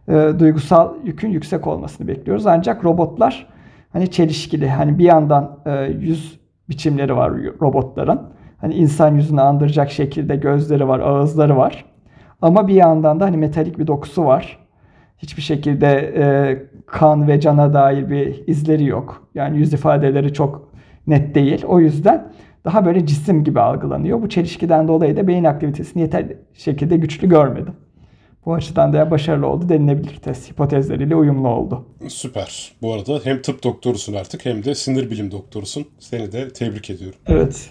e, 0.09 0.31
duygusal 0.39 0.95
yükün 1.05 1.29
yüksek 1.29 1.67
olmasını 1.67 2.09
bekliyoruz. 2.09 2.47
Ancak 2.47 2.85
robotlar 2.85 3.47
hani 3.93 4.11
çelişkili. 4.11 4.69
Hani 4.69 4.99
bir 4.99 5.05
yandan 5.05 5.59
e, 5.67 5.85
yüz 5.85 6.41
biçimleri 6.69 7.17
var 7.17 7.33
robotların. 7.61 8.21
Hani 8.59 8.75
insan 8.75 9.15
yüzünü 9.15 9.41
andıracak 9.41 9.91
şekilde 9.91 10.37
gözleri 10.37 10.89
var, 10.89 11.01
ağızları 11.01 11.57
var. 11.57 11.85
Ama 12.43 12.69
bir 12.69 12.75
yandan 12.75 13.21
da 13.21 13.25
hani 13.25 13.37
metalik 13.37 13.79
bir 13.79 13.87
dokusu 13.87 14.25
var. 14.25 14.59
Hiçbir 15.19 15.43
şekilde 15.43 16.13
e, 16.17 16.27
kan 16.87 17.29
ve 17.29 17.41
cana 17.41 17.75
dair 17.75 18.11
bir 18.11 18.47
izleri 18.47 18.85
yok. 18.85 19.29
Yani 19.35 19.59
yüz 19.59 19.73
ifadeleri 19.73 20.33
çok 20.33 20.73
net 21.07 21.35
değil. 21.35 21.65
O 21.67 21.81
yüzden 21.81 22.33
daha 22.65 22.85
böyle 22.85 23.07
cisim 23.07 23.45
gibi 23.45 23.61
algılanıyor. 23.61 24.23
Bu 24.23 24.29
çelişkiden 24.29 24.89
dolayı 24.89 25.17
da 25.17 25.29
beyin 25.29 25.45
aktivitesini 25.45 26.03
yeter 26.03 26.27
şekilde 26.55 26.97
güçlü 26.97 27.29
görmedim. 27.29 27.75
Bu 28.47 28.55
açıdan 28.55 28.93
da 28.93 29.11
başarılı 29.11 29.47
oldu 29.47 29.69
denilebilir 29.69 30.17
test 30.17 30.51
hipotezleriyle 30.51 31.17
uyumlu 31.17 31.49
oldu. 31.49 31.87
Süper. 32.09 32.73
Bu 32.83 32.93
arada 32.93 33.21
hem 33.25 33.43
tıp 33.43 33.65
doktorusun 33.65 34.15
artık 34.15 34.45
hem 34.47 34.65
de 34.65 34.75
sinir 34.75 35.11
bilim 35.11 35.31
doktorusun. 35.31 35.87
Seni 35.99 36.33
de 36.33 36.53
tebrik 36.53 36.91
ediyorum. 36.91 37.19
Evet. 37.27 37.71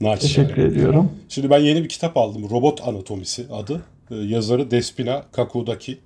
Naçizane. 0.00 0.46
Teşekkür 0.46 0.62
ediyorum. 0.62 1.10
Şimdi 1.28 1.50
ben 1.50 1.58
yeni 1.58 1.84
bir 1.84 1.88
kitap 1.88 2.16
aldım. 2.16 2.50
Robot 2.50 2.88
Anatomisi 2.88 3.46
adı. 3.52 3.82
Ee, 4.10 4.14
yazarı 4.14 4.70
Despina 4.70 5.22
Kakudaki. 5.32 5.98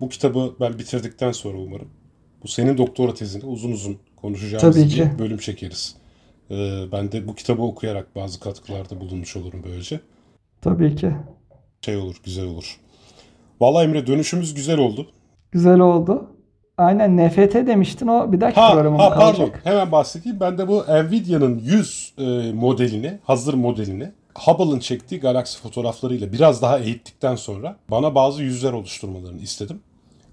Bu 0.00 0.08
kitabı 0.08 0.54
ben 0.60 0.78
bitirdikten 0.78 1.32
sonra 1.32 1.58
umarım 1.58 1.88
bu 2.44 2.48
senin 2.48 2.78
doktora 2.78 3.14
tezini 3.14 3.44
uzun 3.44 3.72
uzun 3.72 3.98
konuşacağımız 4.16 4.76
Tabii 4.76 5.12
bir 5.12 5.18
bölüm 5.18 5.38
çekeriz. 5.38 5.94
Ee, 6.50 6.84
ben 6.92 7.12
de 7.12 7.28
bu 7.28 7.34
kitabı 7.34 7.62
okuyarak 7.62 8.16
bazı 8.16 8.40
katkılarda 8.40 9.00
bulunmuş 9.00 9.36
olurum 9.36 9.62
böylece. 9.64 10.00
Tabii 10.60 10.96
ki. 10.96 11.12
Şey 11.80 11.96
olur, 11.96 12.16
güzel 12.24 12.46
olur. 12.46 12.80
Vallahi 13.60 13.84
Emre 13.84 14.06
dönüşümüz 14.06 14.54
güzel 14.54 14.78
oldu. 14.78 15.06
Güzel 15.52 15.80
oldu. 15.80 16.30
Aynen 16.78 17.16
NFT 17.16 17.54
demiştin 17.54 18.06
o 18.06 18.32
bir 18.32 18.40
dahaki 18.40 18.60
ha, 18.60 18.72
programım 18.72 18.98
ha, 18.98 19.14
pardon. 19.14 19.50
Hemen 19.64 19.92
bahsedeyim. 19.92 20.40
Ben 20.40 20.58
de 20.58 20.68
bu 20.68 20.84
Nvidia'nın 20.88 21.58
100 21.58 22.14
e, 22.18 22.52
modelini, 22.52 23.18
hazır 23.24 23.54
modelini 23.54 24.12
Hubble'ın 24.34 24.78
çektiği 24.78 25.20
galaksi 25.20 25.62
fotoğraflarıyla 25.62 26.32
biraz 26.32 26.62
daha 26.62 26.78
eğittikten 26.78 27.36
sonra 27.36 27.76
bana 27.90 28.14
bazı 28.14 28.42
yüzler 28.42 28.72
oluşturmalarını 28.72 29.40
istedim. 29.40 29.80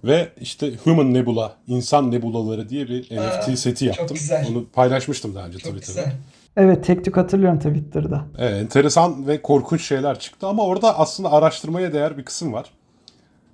Ve 0.03 0.29
işte 0.41 0.75
Human 0.83 1.13
Nebula, 1.13 1.55
insan 1.67 2.11
nebulaları 2.11 2.69
diye 2.69 2.87
bir 2.87 3.03
NFT 3.03 3.49
Aa, 3.49 3.55
seti 3.55 3.85
yaptım. 3.85 4.07
Çok 4.07 4.17
güzel. 4.17 4.47
Onu 4.51 4.65
paylaşmıştım 4.73 5.35
daha 5.35 5.47
önce 5.47 5.57
çok 5.57 5.73
Twitter'da. 5.73 6.01
Güzel. 6.01 6.17
Evet 6.57 6.85
tek 6.85 7.05
tük 7.05 7.17
hatırlıyorum 7.17 7.59
Twitter'da. 7.59 8.25
Evet, 8.37 8.53
enteresan 8.61 9.27
ve 9.27 9.41
korkunç 9.41 9.85
şeyler 9.85 10.19
çıktı 10.19 10.47
ama 10.47 10.65
orada 10.65 10.99
aslında 10.99 11.31
araştırmaya 11.31 11.93
değer 11.93 12.17
bir 12.17 12.25
kısım 12.25 12.53
var. 12.53 12.71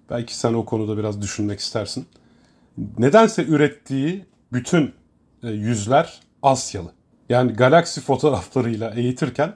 Belki 0.10 0.38
sen 0.38 0.54
o 0.54 0.66
konuda 0.66 0.98
biraz 0.98 1.22
düşünmek 1.22 1.60
istersin. 1.60 2.06
Nedense 2.98 3.44
ürettiği 3.46 4.26
bütün 4.54 4.94
e, 5.44 5.50
yüzler 5.50 6.20
Asyalı. 6.44 6.92
Yani 7.30 7.54
galaksi 7.54 8.02
fotoğraflarıyla 8.02 8.90
eğitirken 8.90 9.54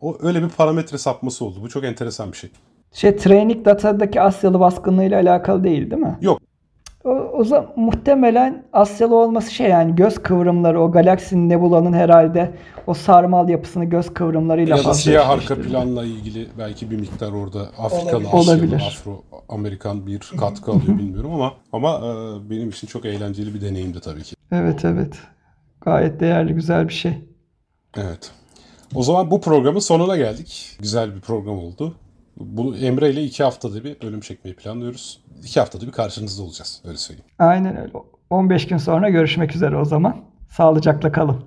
o 0.00 0.18
öyle 0.22 0.42
bir 0.42 0.48
parametre 0.48 0.98
sapması 0.98 1.44
oldu. 1.44 1.58
Bu 1.62 1.68
çok 1.68 1.84
enteresan 1.84 2.32
bir 2.32 2.36
şey. 2.36 2.50
Şey 2.92 3.16
Training 3.16 3.64
Data'daki 3.64 4.20
Asyalı 4.20 4.60
baskınlığıyla 4.60 5.20
alakalı 5.20 5.64
değil 5.64 5.90
değil 5.90 6.02
mi? 6.02 6.18
Yok. 6.20 6.40
O, 7.04 7.10
o 7.10 7.44
zaman 7.44 7.66
muhtemelen 7.76 8.64
Asyalı 8.72 9.16
olması 9.16 9.54
şey 9.54 9.68
yani 9.68 9.94
göz 9.94 10.18
kıvrımları 10.18 10.80
o 10.80 10.92
Galaxy'nin 10.92 11.48
Nebula'nın 11.48 11.92
herhalde 11.92 12.50
o 12.86 12.94
sarmal 12.94 13.48
yapısını 13.48 13.84
göz 13.84 14.14
kıvrımlarıyla 14.14 14.76
Ya 14.76 14.84
da 14.84 14.94
siyah 14.94 15.30
arka 15.30 15.54
planla 15.60 16.04
ilgili 16.04 16.48
belki 16.58 16.90
bir 16.90 16.96
miktar 16.96 17.32
orada 17.32 17.60
Afrikalı, 17.78 18.28
Olabilir. 18.32 18.76
Asyalı. 18.76 18.86
Afro 18.86 19.22
Amerikan 19.48 20.06
bir 20.06 20.32
katkı 20.40 20.70
alıyor 20.70 20.98
bilmiyorum 20.98 21.34
ama 21.34 21.52
ama 21.72 21.96
e, 21.96 22.50
benim 22.50 22.68
için 22.68 22.86
çok 22.86 23.04
eğlenceli 23.04 23.54
bir 23.54 23.60
deneyimdi 23.60 24.00
tabii 24.00 24.22
ki. 24.22 24.36
Evet 24.52 24.84
evet. 24.84 25.14
Gayet 25.80 26.20
değerli 26.20 26.52
güzel 26.54 26.88
bir 26.88 26.94
şey. 26.94 27.12
Evet. 27.96 28.30
O 28.94 29.02
zaman 29.02 29.30
bu 29.30 29.40
programın 29.40 29.80
sonuna 29.80 30.16
geldik. 30.16 30.76
Güzel 30.80 31.14
bir 31.14 31.20
program 31.20 31.58
oldu. 31.58 31.94
Bu 32.40 32.76
Emre 32.76 33.10
ile 33.10 33.24
iki 33.24 33.44
haftada 33.44 33.84
bir 33.84 34.00
bölüm 34.02 34.20
çekmeyi 34.20 34.56
planlıyoruz. 34.56 35.20
İki 35.44 35.60
haftada 35.60 35.86
bir 35.86 35.92
karşınızda 35.92 36.42
olacağız. 36.42 36.82
Öyle 36.84 36.96
söyleyeyim. 36.98 37.30
Aynen 37.38 37.76
öyle. 37.76 37.92
15 38.30 38.66
gün 38.66 38.76
sonra 38.76 39.10
görüşmek 39.10 39.54
üzere 39.54 39.76
o 39.76 39.84
zaman. 39.84 40.16
Sağlıcakla 40.48 41.12
kalın. 41.12 41.44